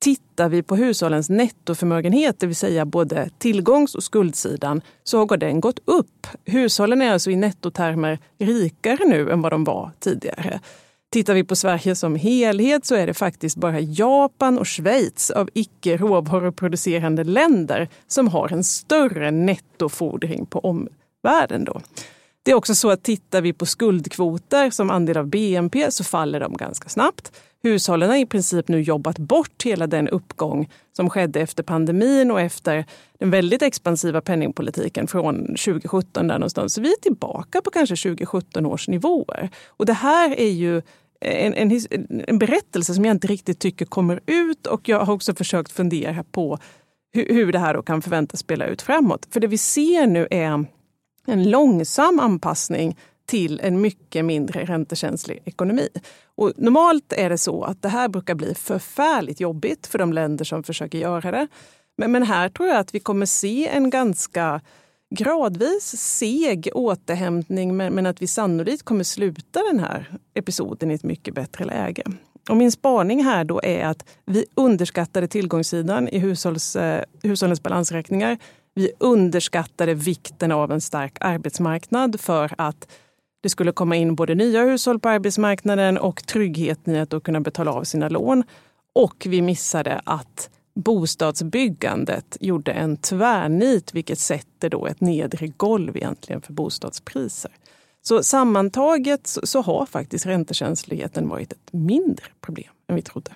Tittar 0.00 0.48
vi 0.48 0.62
på 0.62 0.76
hushållens 0.76 1.30
nettoförmögenhet, 1.30 2.40
det 2.40 2.46
vill 2.46 2.56
säga 2.56 2.84
både 2.84 3.30
tillgångs 3.38 3.94
och 3.94 4.02
skuldsidan, 4.02 4.80
så 5.04 5.18
har 5.18 5.36
den 5.36 5.60
gått 5.60 5.80
upp. 5.84 6.26
Hushållen 6.44 7.02
är 7.02 7.12
alltså 7.12 7.30
i 7.30 7.36
nettotermer 7.36 8.18
rikare 8.38 9.04
nu 9.04 9.30
än 9.30 9.42
vad 9.42 9.52
de 9.52 9.64
var 9.64 9.90
tidigare. 9.98 10.60
Tittar 11.12 11.34
vi 11.34 11.44
på 11.44 11.56
Sverige 11.56 11.96
som 11.96 12.16
helhet 12.16 12.86
så 12.86 12.94
är 12.94 13.06
det 13.06 13.14
faktiskt 13.14 13.56
bara 13.56 13.80
Japan 13.80 14.58
och 14.58 14.68
Schweiz 14.68 15.30
av 15.30 15.50
icke 15.54 15.96
råvaruproducerande 15.96 17.24
länder 17.24 17.88
som 18.06 18.28
har 18.28 18.52
en 18.52 18.64
större 18.64 19.30
nettofordring 19.30 20.46
på 20.46 20.58
omvärlden. 20.58 21.64
Då. 21.64 21.80
Det 22.42 22.50
är 22.50 22.54
också 22.54 22.74
så 22.74 22.90
att 22.90 23.02
tittar 23.02 23.40
vi 23.40 23.52
på 23.52 23.66
skuldkvoter 23.66 24.70
som 24.70 24.90
andel 24.90 25.16
av 25.16 25.26
BNP 25.26 25.90
så 25.90 26.04
faller 26.04 26.40
de 26.40 26.56
ganska 26.56 26.88
snabbt. 26.88 27.32
Hushållen 27.62 28.10
har 28.10 28.16
i 28.16 28.26
princip 28.26 28.68
nu 28.68 28.80
jobbat 28.80 29.18
bort 29.18 29.62
hela 29.64 29.86
den 29.86 30.08
uppgång 30.08 30.70
som 30.92 31.10
skedde 31.10 31.40
efter 31.40 31.62
pandemin 31.62 32.30
och 32.30 32.40
efter 32.40 32.84
den 33.18 33.30
väldigt 33.30 33.62
expansiva 33.62 34.20
penningpolitiken 34.20 35.06
från 35.06 35.46
2017. 35.46 36.28
Där 36.28 36.38
någonstans. 36.38 36.74
Så 36.74 36.80
vi 36.80 36.92
är 36.92 37.00
tillbaka 37.00 37.60
på 37.60 37.70
kanske 37.70 37.96
2017 37.96 38.66
års 38.66 38.88
nivåer. 38.88 39.50
Och 39.68 39.86
det 39.86 39.92
här 39.92 40.40
är 40.40 40.50
ju 40.50 40.82
en, 41.20 41.54
en, 41.54 41.80
en 42.26 42.38
berättelse 42.38 42.94
som 42.94 43.04
jag 43.04 43.14
inte 43.14 43.28
riktigt 43.28 43.58
tycker 43.58 43.84
kommer 43.84 44.20
ut 44.26 44.66
och 44.66 44.88
jag 44.88 45.00
har 45.00 45.14
också 45.14 45.34
försökt 45.34 45.72
fundera 45.72 46.24
på 46.24 46.58
hur, 47.12 47.34
hur 47.34 47.52
det 47.52 47.58
här 47.58 47.74
då 47.74 47.82
kan 47.82 48.02
förväntas 48.02 48.40
spela 48.40 48.66
ut 48.66 48.82
framåt. 48.82 49.26
För 49.30 49.40
det 49.40 49.46
vi 49.46 49.58
ser 49.58 50.06
nu 50.06 50.28
är 50.30 50.64
en 51.26 51.50
långsam 51.50 52.20
anpassning 52.20 52.96
till 53.26 53.60
en 53.60 53.80
mycket 53.80 54.24
mindre 54.24 54.64
räntekänslig 54.64 55.42
ekonomi. 55.44 55.88
Och 56.40 56.52
normalt 56.56 57.12
är 57.12 57.30
det 57.30 57.38
så 57.38 57.64
att 57.64 57.82
det 57.82 57.88
här 57.88 58.08
brukar 58.08 58.34
bli 58.34 58.54
förfärligt 58.54 59.40
jobbigt 59.40 59.86
för 59.86 59.98
de 59.98 60.12
länder 60.12 60.44
som 60.44 60.62
försöker 60.62 60.98
göra 60.98 61.30
det. 61.30 61.48
Men, 61.98 62.12
men 62.12 62.22
här 62.22 62.48
tror 62.48 62.68
jag 62.68 62.78
att 62.78 62.94
vi 62.94 63.00
kommer 63.00 63.26
se 63.26 63.68
en 63.68 63.90
ganska 63.90 64.60
gradvis 65.14 65.96
seg 65.96 66.68
återhämtning 66.74 67.76
men, 67.76 67.94
men 67.94 68.06
att 68.06 68.22
vi 68.22 68.26
sannolikt 68.26 68.82
kommer 68.82 69.04
sluta 69.04 69.60
den 69.72 69.80
här 69.80 70.18
episoden 70.34 70.90
i 70.90 70.94
ett 70.94 71.02
mycket 71.02 71.34
bättre 71.34 71.64
läge. 71.64 72.02
Och 72.48 72.56
min 72.56 72.72
spaning 72.72 73.24
här 73.24 73.44
då 73.44 73.60
är 73.62 73.86
att 73.86 74.08
vi 74.26 74.44
underskattade 74.54 75.28
tillgångssidan 75.28 76.08
i 76.08 76.18
hushålls, 76.18 76.76
eh, 76.76 77.04
hushållens 77.22 77.62
balansräkningar. 77.62 78.38
Vi 78.74 78.92
underskattade 78.98 79.94
vikten 79.94 80.52
av 80.52 80.72
en 80.72 80.80
stark 80.80 81.16
arbetsmarknad 81.20 82.20
för 82.20 82.54
att 82.58 82.88
det 83.40 83.48
skulle 83.48 83.72
komma 83.72 83.96
in 83.96 84.14
både 84.14 84.34
nya 84.34 84.64
hushåll 84.64 85.00
på 85.00 85.08
arbetsmarknaden 85.08 85.98
och 85.98 86.26
tryggheten 86.26 86.94
i 86.94 86.98
att 86.98 87.22
kunna 87.22 87.40
betala 87.40 87.72
av 87.72 87.84
sina 87.84 88.08
lån. 88.08 88.44
Och 88.94 89.26
vi 89.28 89.42
missade 89.42 90.00
att 90.04 90.50
bostadsbyggandet 90.74 92.36
gjorde 92.40 92.72
en 92.72 92.96
tvärnit 92.96 93.94
vilket 93.94 94.18
sätter 94.18 94.70
då 94.70 94.86
ett 94.86 95.00
nedre 95.00 95.46
golv 95.46 95.96
egentligen 95.96 96.42
för 96.42 96.52
bostadspriser. 96.52 97.50
Så 98.02 98.22
sammantaget 98.22 99.36
så 99.42 99.62
har 99.62 99.86
faktiskt 99.86 100.26
räntekänsligheten 100.26 101.28
varit 101.28 101.52
ett 101.52 101.72
mindre 101.72 102.26
problem 102.40 102.72
än 102.88 102.96
vi 102.96 103.02
trodde. 103.02 103.30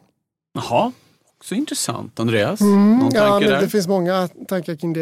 Jaha, 0.55 0.93
också 1.45 1.55
intressant. 1.55 2.21
Andreas? 2.21 2.61
Mm, 2.61 3.09
ja, 3.15 3.41
men 3.41 3.51
det 3.51 3.69
finns 3.69 3.89
många 3.89 4.29
tankar 4.49 4.77
kring 4.77 4.93
det. 4.93 5.01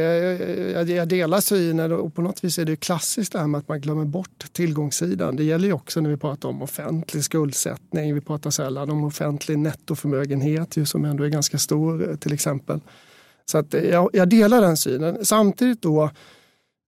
Jag, 0.73 0.91
jag 0.91 1.09
delar 1.09 1.41
synen 1.41 1.93
och 1.93 2.15
på 2.15 2.23
något 2.23 2.45
vis 2.45 2.59
är 2.59 2.65
det 2.65 2.77
klassiskt 2.77 3.33
det 3.33 3.39
här 3.39 3.47
med 3.47 3.59
att 3.59 3.69
man 3.69 3.81
glömmer 3.81 4.05
bort 4.05 4.45
tillgångssidan. 4.53 5.37
Det 5.37 5.45
gäller 5.45 5.69
ju 5.69 5.73
också 5.73 6.01
när 6.01 6.11
vi 6.11 6.17
pratar 6.17 6.49
om 6.49 6.63
offentlig 6.63 7.25
skuldsättning. 7.25 8.15
Vi 8.15 8.21
pratar 8.21 8.51
sällan 8.51 8.91
om 8.91 9.05
offentlig 9.05 9.59
nettoförmögenhet 9.59 10.77
ju, 10.77 10.87
som 10.87 11.05
ändå 11.05 11.25
är 11.25 11.29
ganska 11.29 11.59
stor 11.59 12.17
till 12.21 12.33
exempel. 12.33 12.81
Så 13.47 13.59
att 13.59 13.75
jag, 13.75 14.11
jag 14.13 14.29
delar 14.29 14.61
den 14.61 14.77
synen. 14.77 15.25
Samtidigt 15.25 15.83
då 15.83 16.11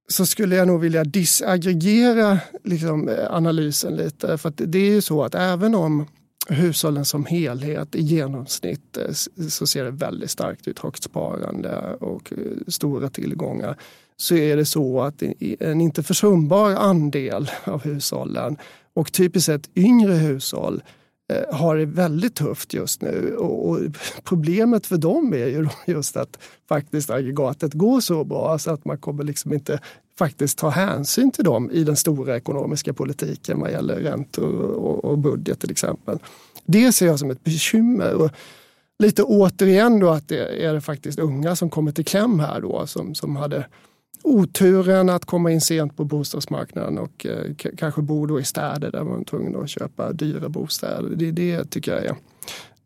så 0.08 0.26
skulle 0.26 0.56
jag 0.56 0.66
nog 0.66 0.80
vilja 0.80 1.04
disaggregera 1.04 2.38
liksom, 2.64 3.16
analysen 3.30 3.96
lite. 3.96 4.38
För 4.38 4.52
det 4.56 4.78
är 4.78 4.90
ju 4.90 5.02
så 5.02 5.22
att 5.22 5.34
även 5.34 5.74
om 5.74 6.06
hushållen 6.48 7.04
som 7.04 7.24
helhet 7.24 7.94
i 7.94 8.02
genomsnitt 8.02 8.96
eh, 8.96 9.12
så 9.48 9.66
ser 9.66 9.84
det 9.84 9.90
väldigt 9.90 10.30
starkt 10.30 10.68
ut. 10.68 10.78
Högt 10.78 11.02
sparande 11.02 11.96
och 12.00 12.32
eh, 12.32 12.38
stora 12.68 13.08
tillgångar. 13.08 13.76
Så 14.16 14.34
är 14.34 14.56
det 14.56 14.64
så 14.64 15.00
att 15.00 15.22
en 15.60 15.80
inte 15.80 16.02
försumbar 16.02 16.70
andel 16.70 17.50
av 17.64 17.84
hushållen 17.84 18.56
och 18.94 19.12
typiskt 19.12 19.46
sett 19.46 19.70
yngre 19.76 20.12
hushåll 20.12 20.82
eh, 21.32 21.56
har 21.56 21.76
det 21.76 21.86
väldigt 21.86 22.34
tufft 22.34 22.74
just 22.74 23.02
nu. 23.02 23.36
Och 23.36 23.78
problemet 24.24 24.86
för 24.86 24.96
dem 24.96 25.32
är 25.32 25.46
ju 25.46 25.68
just 25.86 26.16
att 26.16 26.38
faktiskt 26.68 27.10
aggregatet 27.10 27.72
går 27.72 28.00
så 28.00 28.24
bra 28.24 28.58
så 28.58 28.70
att 28.70 28.84
man 28.84 28.98
kommer 28.98 29.24
liksom 29.24 29.52
inte 29.52 29.80
faktiskt 30.18 30.58
ta 30.58 30.68
hänsyn 30.68 31.30
till 31.30 31.44
dem 31.44 31.70
i 31.70 31.84
den 31.84 31.96
stora 31.96 32.36
ekonomiska 32.36 32.92
politiken 32.92 33.60
vad 33.60 33.70
gäller 33.70 33.96
räntor 33.96 34.60
och, 34.60 35.04
och 35.04 35.18
budget 35.18 35.60
till 35.60 35.70
exempel. 35.70 36.18
Det 36.64 36.92
ser 36.92 37.06
jag 37.06 37.18
som 37.18 37.30
ett 37.30 37.44
bekymmer. 37.44 38.14
Och 38.14 38.30
lite 38.98 39.22
återigen 39.22 40.00
då 40.00 40.10
att 40.10 40.28
det 40.28 40.66
är 40.66 40.74
det 40.74 40.80
faktiskt 40.80 41.18
unga 41.18 41.56
som 41.56 41.70
kommer 41.70 41.92
till 41.92 42.04
kläm 42.04 42.40
här 42.40 42.60
då 42.60 42.86
som, 42.86 43.14
som 43.14 43.36
hade 43.36 43.66
oturen 44.22 45.08
att 45.08 45.24
komma 45.24 45.50
in 45.50 45.60
sent 45.60 45.96
på 45.96 46.04
bostadsmarknaden 46.04 46.98
och 46.98 47.26
eh, 47.26 47.54
kanske 47.76 48.02
bo 48.02 48.26
då 48.26 48.40
i 48.40 48.44
städer 48.44 48.90
där 48.90 49.04
man 49.04 49.20
är 49.20 49.24
tvungen 49.24 49.56
att 49.56 49.68
köpa 49.68 50.12
dyra 50.12 50.48
bostäder. 50.48 51.10
Det, 51.16 51.30
det 51.30 51.64
tycker 51.64 51.92
jag 51.92 52.04
är 52.04 52.14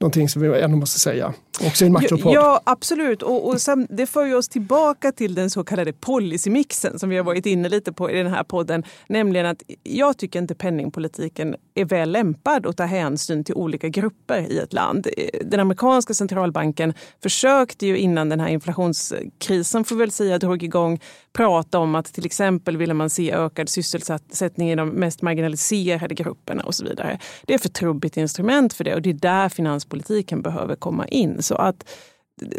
någonting 0.01 0.29
som 0.29 0.43
vi 0.43 0.61
ändå 0.61 0.77
måste 0.77 1.01
säga, 1.01 1.35
också 1.67 1.85
i 1.85 1.87
en 1.87 1.93
makropodd. 1.93 2.35
Ja, 2.35 2.61
absolut. 2.65 3.23
Och, 3.23 3.49
och 3.49 3.61
sen, 3.61 3.87
det 3.91 4.07
för 4.07 4.27
ju 4.27 4.35
oss 4.35 4.49
tillbaka 4.49 5.13
till 5.13 5.35
den 5.35 5.51
så 5.51 5.65
kallade 5.65 5.93
policymixen 5.93 6.99
som 6.99 7.11
vi 7.11 7.17
har 7.17 7.25
varit 7.25 7.47
inne 7.47 7.69
lite 7.69 7.93
på 7.93 8.11
i 8.11 8.17
den 8.17 8.33
här 8.33 8.45
podden. 8.45 8.85
Nämligen 9.09 9.47
att 9.47 9.63
jag 9.83 10.19
tycker 10.19 10.39
inte 10.39 10.55
penningpolitiken 10.55 11.57
är 11.75 11.85
väl 11.85 12.13
lämpad 12.13 12.67
att 12.67 12.77
ta 12.77 12.85
hänsyn 12.85 13.45
till 13.45 13.55
olika 13.55 13.89
grupper 13.89 14.53
i 14.53 14.59
ett 14.59 14.73
land. 14.73 15.07
Den 15.45 15.61
amerikanska 15.61 16.15
centralbanken 16.15 16.95
försökte 17.23 17.87
ju 17.87 17.99
innan 17.99 18.29
den 18.29 18.41
här 18.41 18.49
inflationskrisen, 18.49 19.85
får 19.85 19.97
vi 19.97 20.01
väl 20.01 20.11
säga, 20.11 20.39
drog 20.39 20.63
igång, 20.63 21.01
prata 21.33 21.79
om 21.79 21.95
att 21.95 22.07
till 22.07 22.27
exempel 22.27 22.77
ville 22.77 22.95
man 22.95 23.11
se 23.11 23.33
ökad 23.33 23.69
sysselsättning 23.69 24.71
i 24.71 24.75
de 24.75 24.89
mest 24.89 25.23
marginaliserade 25.23 26.15
grupperna 26.15 26.63
och 26.63 26.75
så 26.75 26.85
vidare. 26.85 27.19
Det 27.47 27.55
är 27.55 27.59
för 27.59 27.69
trubbigt 27.69 28.17
instrument 28.17 28.73
för 28.73 28.85
det 28.85 28.95
och 28.95 29.03
det 29.03 29.11
är 29.11 29.15
där 29.15 29.49
finans 29.49 29.88
näringspolitiken 29.89 30.43
behöver 30.43 30.77
komma 30.77 31.07
in. 31.09 31.43
Så 31.43 31.55
att, 31.55 31.85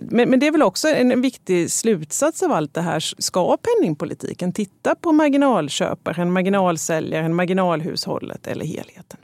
men, 0.01 0.29
men 0.29 0.39
det 0.39 0.47
är 0.47 0.51
väl 0.51 0.63
också 0.63 0.87
en 0.87 1.21
viktig 1.21 1.71
slutsats 1.71 2.43
av 2.43 2.51
allt 2.51 2.73
det 2.73 2.81
här. 2.81 2.99
Ska 2.99 3.57
penningpolitiken 3.57 4.53
titta 4.53 4.95
på 4.95 5.11
marginalköparen, 5.11 6.31
marginalsäljaren, 6.31 7.35
marginalhushållet 7.35 8.47
eller 8.47 8.65
helheten? 8.65 9.19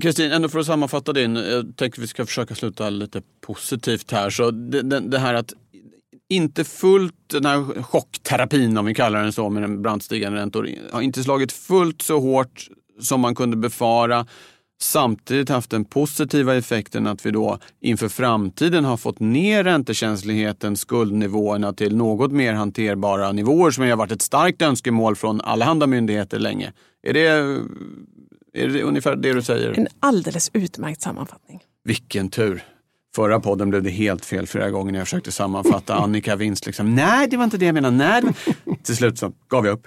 Kristin, 0.00 0.30
ja, 0.30 0.36
ändå 0.36 0.48
för 0.48 0.58
att 0.58 0.66
sammanfatta 0.66 1.12
din, 1.12 1.36
jag 1.36 1.76
tänker 1.76 2.00
vi 2.00 2.06
ska 2.06 2.26
försöka 2.26 2.54
sluta 2.54 2.90
lite 2.90 3.22
positivt 3.46 4.12
här. 4.12 4.30
Så 4.30 4.50
det, 4.50 4.82
det, 4.82 5.00
det 5.00 5.18
här 5.18 5.34
att 5.34 5.52
inte 6.28 6.64
fullt, 6.64 7.14
den 7.28 7.46
här 7.46 7.82
chockterapin 7.82 8.78
om 8.78 8.84
vi 8.84 8.94
kallar 8.94 9.22
den 9.22 9.32
så 9.32 9.50
med 9.50 9.62
den 9.62 9.82
brant 9.82 10.02
stigande 10.02 10.38
räntor, 10.38 10.68
har 10.92 11.02
inte 11.02 11.22
slagit 11.22 11.52
fullt 11.52 12.02
så 12.02 12.20
hårt 12.20 12.68
som 13.00 13.20
man 13.20 13.34
kunde 13.34 13.56
befara 13.56 14.26
samtidigt 14.80 15.48
haft 15.48 15.70
den 15.70 15.84
positiva 15.84 16.56
effekten 16.56 17.06
att 17.06 17.26
vi 17.26 17.30
då 17.30 17.58
inför 17.80 18.08
framtiden 18.08 18.84
har 18.84 18.96
fått 18.96 19.20
ner 19.20 19.64
räntekänsligheten, 19.64 20.76
skuldnivåerna 20.76 21.72
till 21.72 21.96
något 21.96 22.32
mer 22.32 22.52
hanterbara 22.52 23.32
nivåer 23.32 23.70
som 23.70 23.84
har 23.84 23.96
varit 23.96 24.12
ett 24.12 24.22
starkt 24.22 24.62
önskemål 24.62 25.16
från 25.16 25.40
allehanda 25.40 25.86
myndigheter 25.86 26.38
länge. 26.38 26.72
Är 27.02 27.12
det, 27.12 27.26
är 28.62 28.68
det 28.68 28.82
ungefär 28.82 29.16
det 29.16 29.32
du 29.32 29.42
säger? 29.42 29.78
En 29.78 29.88
alldeles 30.00 30.50
utmärkt 30.52 31.02
sammanfattning. 31.02 31.60
Vilken 31.84 32.30
tur. 32.30 32.64
Förra 33.16 33.40
podden 33.40 33.70
blev 33.70 33.82
det 33.82 33.90
helt 33.90 34.24
fel 34.24 34.46
flera 34.46 34.70
gånger 34.70 34.92
när 34.92 34.98
jag 34.98 35.06
försökte 35.06 35.32
sammanfatta 35.32 35.94
Annika 35.94 36.36
Vinst. 36.36 36.66
Liksom. 36.66 36.94
Nej, 36.94 37.28
det 37.28 37.36
var 37.36 37.44
inte 37.44 37.56
det 37.58 37.66
jag 37.66 37.74
menade. 37.74 37.96
Nej. 37.96 38.22
Till 38.82 38.96
slut 38.96 39.18
så 39.18 39.32
gav 39.48 39.66
jag 39.66 39.72
upp. 39.72 39.86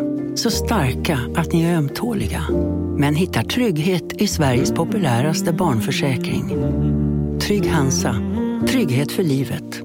Så 0.35 0.51
starka 0.51 1.19
att 1.35 1.53
ni 1.53 1.63
är 1.63 1.77
ömtåliga. 1.77 2.43
Men 2.97 3.15
hittar 3.15 3.43
trygghet 3.43 4.21
i 4.21 4.27
Sveriges 4.27 4.71
populäraste 4.71 5.53
barnförsäkring. 5.53 6.49
Trygg 7.39 7.67
Hansa. 7.67 8.15
Trygghet 8.67 9.11
för 9.11 9.23
livet. 9.23 9.81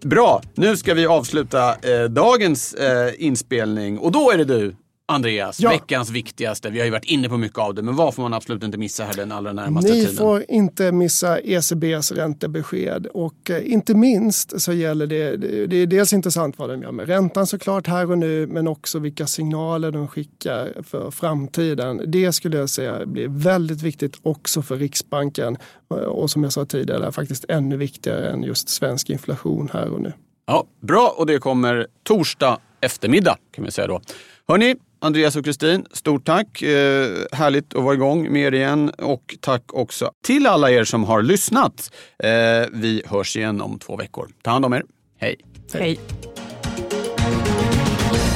Bra, 0.00 0.42
nu 0.54 0.76
ska 0.76 0.94
vi 0.94 1.06
avsluta 1.06 1.68
eh, 1.70 2.04
dagens 2.04 2.74
eh, 2.74 3.12
inspelning 3.18 3.98
och 3.98 4.12
då 4.12 4.30
är 4.30 4.38
det 4.38 4.44
du, 4.44 4.76
Andreas, 5.08 5.60
Ja. 5.60 5.70
veckans 5.70 6.10
viktigaste. 6.10 6.70
Vi 6.70 6.78
har 6.78 6.84
ju 6.84 6.90
varit 6.90 7.04
inne 7.04 7.28
på 7.28 7.36
mycket 7.36 7.58
av 7.58 7.74
det, 7.74 7.82
men 7.82 7.96
vad 7.96 8.14
får 8.14 8.22
man 8.22 8.34
absolut 8.34 8.62
inte 8.64 8.78
missa 8.78 9.04
här 9.04 9.14
den 9.14 9.32
allra 9.32 9.52
närmaste 9.52 9.92
Ni 9.92 10.00
tiden? 10.00 10.16
får 10.16 10.44
inte 10.48 10.92
missa 10.92 11.38
ECBs 11.40 12.12
räntebesked 12.12 13.06
och 13.06 13.50
eh, 13.50 13.72
inte 13.72 13.94
minst 13.94 14.60
så 14.60 14.72
gäller 14.72 15.06
det, 15.06 15.36
det 15.36 15.66
det 15.66 15.76
är 15.76 15.86
dels 15.86 16.12
intressant 16.12 16.58
vad 16.58 16.70
de 16.70 16.82
gör 16.82 16.92
med 16.92 17.06
räntan 17.08 17.46
såklart 17.46 17.86
här 17.86 18.10
och 18.10 18.18
nu 18.18 18.46
men 18.46 18.68
också 18.68 18.98
vilka 18.98 19.26
signaler 19.26 19.90
de 19.90 20.08
skickar 20.08 20.82
för 20.82 21.10
framtiden. 21.10 22.00
Det 22.06 22.32
skulle 22.32 22.56
jag 22.56 22.70
säga 22.70 23.06
blir 23.06 23.28
väldigt 23.28 23.82
viktigt 23.82 24.16
också 24.22 24.62
för 24.62 24.76
Riksbanken 24.76 25.56
Eh, 25.90 25.96
och 25.96 26.30
som 26.30 26.42
jag 26.44 26.52
sa 26.52 26.64
tidigare 26.64 27.12
faktiskt 27.12 27.44
ännu 27.48 27.76
viktigare 27.76 28.30
än 28.30 28.42
just 28.42 28.68
svensk 28.68 29.10
inflation 29.10 29.70
här 29.72 29.88
och 29.88 30.00
nu. 30.00 30.12
Ja, 30.46 30.64
bra, 30.80 31.14
och 31.18 31.26
det 31.26 31.38
kommer 31.38 31.86
torsdag 32.02 32.58
eftermiddag 32.80 33.36
kan 33.54 33.64
vi 33.64 33.70
säga 33.70 33.86
då. 33.86 34.00
Hörni, 34.48 34.76
Andreas 34.98 35.36
och 35.36 35.44
Kristin, 35.44 35.86
stort 35.92 36.24
tack. 36.24 36.62
Eh, 36.62 37.08
härligt 37.32 37.74
att 37.74 37.82
vara 37.82 37.94
igång 37.94 38.32
med 38.32 38.42
er 38.42 38.54
igen. 38.54 38.90
Och 38.90 39.36
tack 39.40 39.62
också 39.74 40.10
till 40.24 40.46
alla 40.46 40.70
er 40.70 40.84
som 40.84 41.04
har 41.04 41.22
lyssnat. 41.22 41.90
Eh, 42.18 42.30
vi 42.72 43.02
hörs 43.06 43.36
igen 43.36 43.60
om 43.60 43.78
två 43.78 43.96
veckor. 43.96 44.28
Ta 44.42 44.50
hand 44.50 44.64
om 44.64 44.72
er. 44.72 44.82
Hej! 45.18 45.36
Hej. 45.72 46.00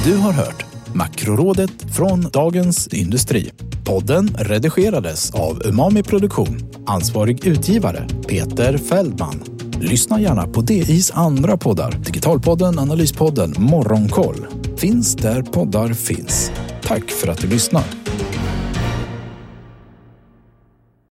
Du 0.05 0.17
har 0.17 0.33
hört 0.33 0.65
Makrorådet 0.95 1.97
från 1.97 2.21
Dagens 2.21 2.89
Industri. 2.89 3.51
Podden 3.87 4.29
redigerades 4.39 5.35
av 5.35 5.63
Umami 5.67 6.03
Produktion. 6.03 6.59
Ansvarig 6.87 7.47
utgivare 7.47 8.09
Peter 8.29 8.79
Feldman. 8.79 9.43
Lyssna 9.83 10.21
gärna 10.21 10.47
på 10.47 10.61
DIs 10.61 11.11
andra 11.11 11.57
poddar. 11.57 11.91
Digitalpodden, 12.05 12.79
Analyspodden, 12.79 13.55
Morgonkoll. 13.59 14.47
Finns 14.77 15.15
där 15.15 15.43
poddar 15.43 15.93
finns. 15.93 16.53
Tack 16.83 17.11
för 17.11 17.29
att 17.29 17.39
du 17.39 17.49
lyssnar. 17.49 17.85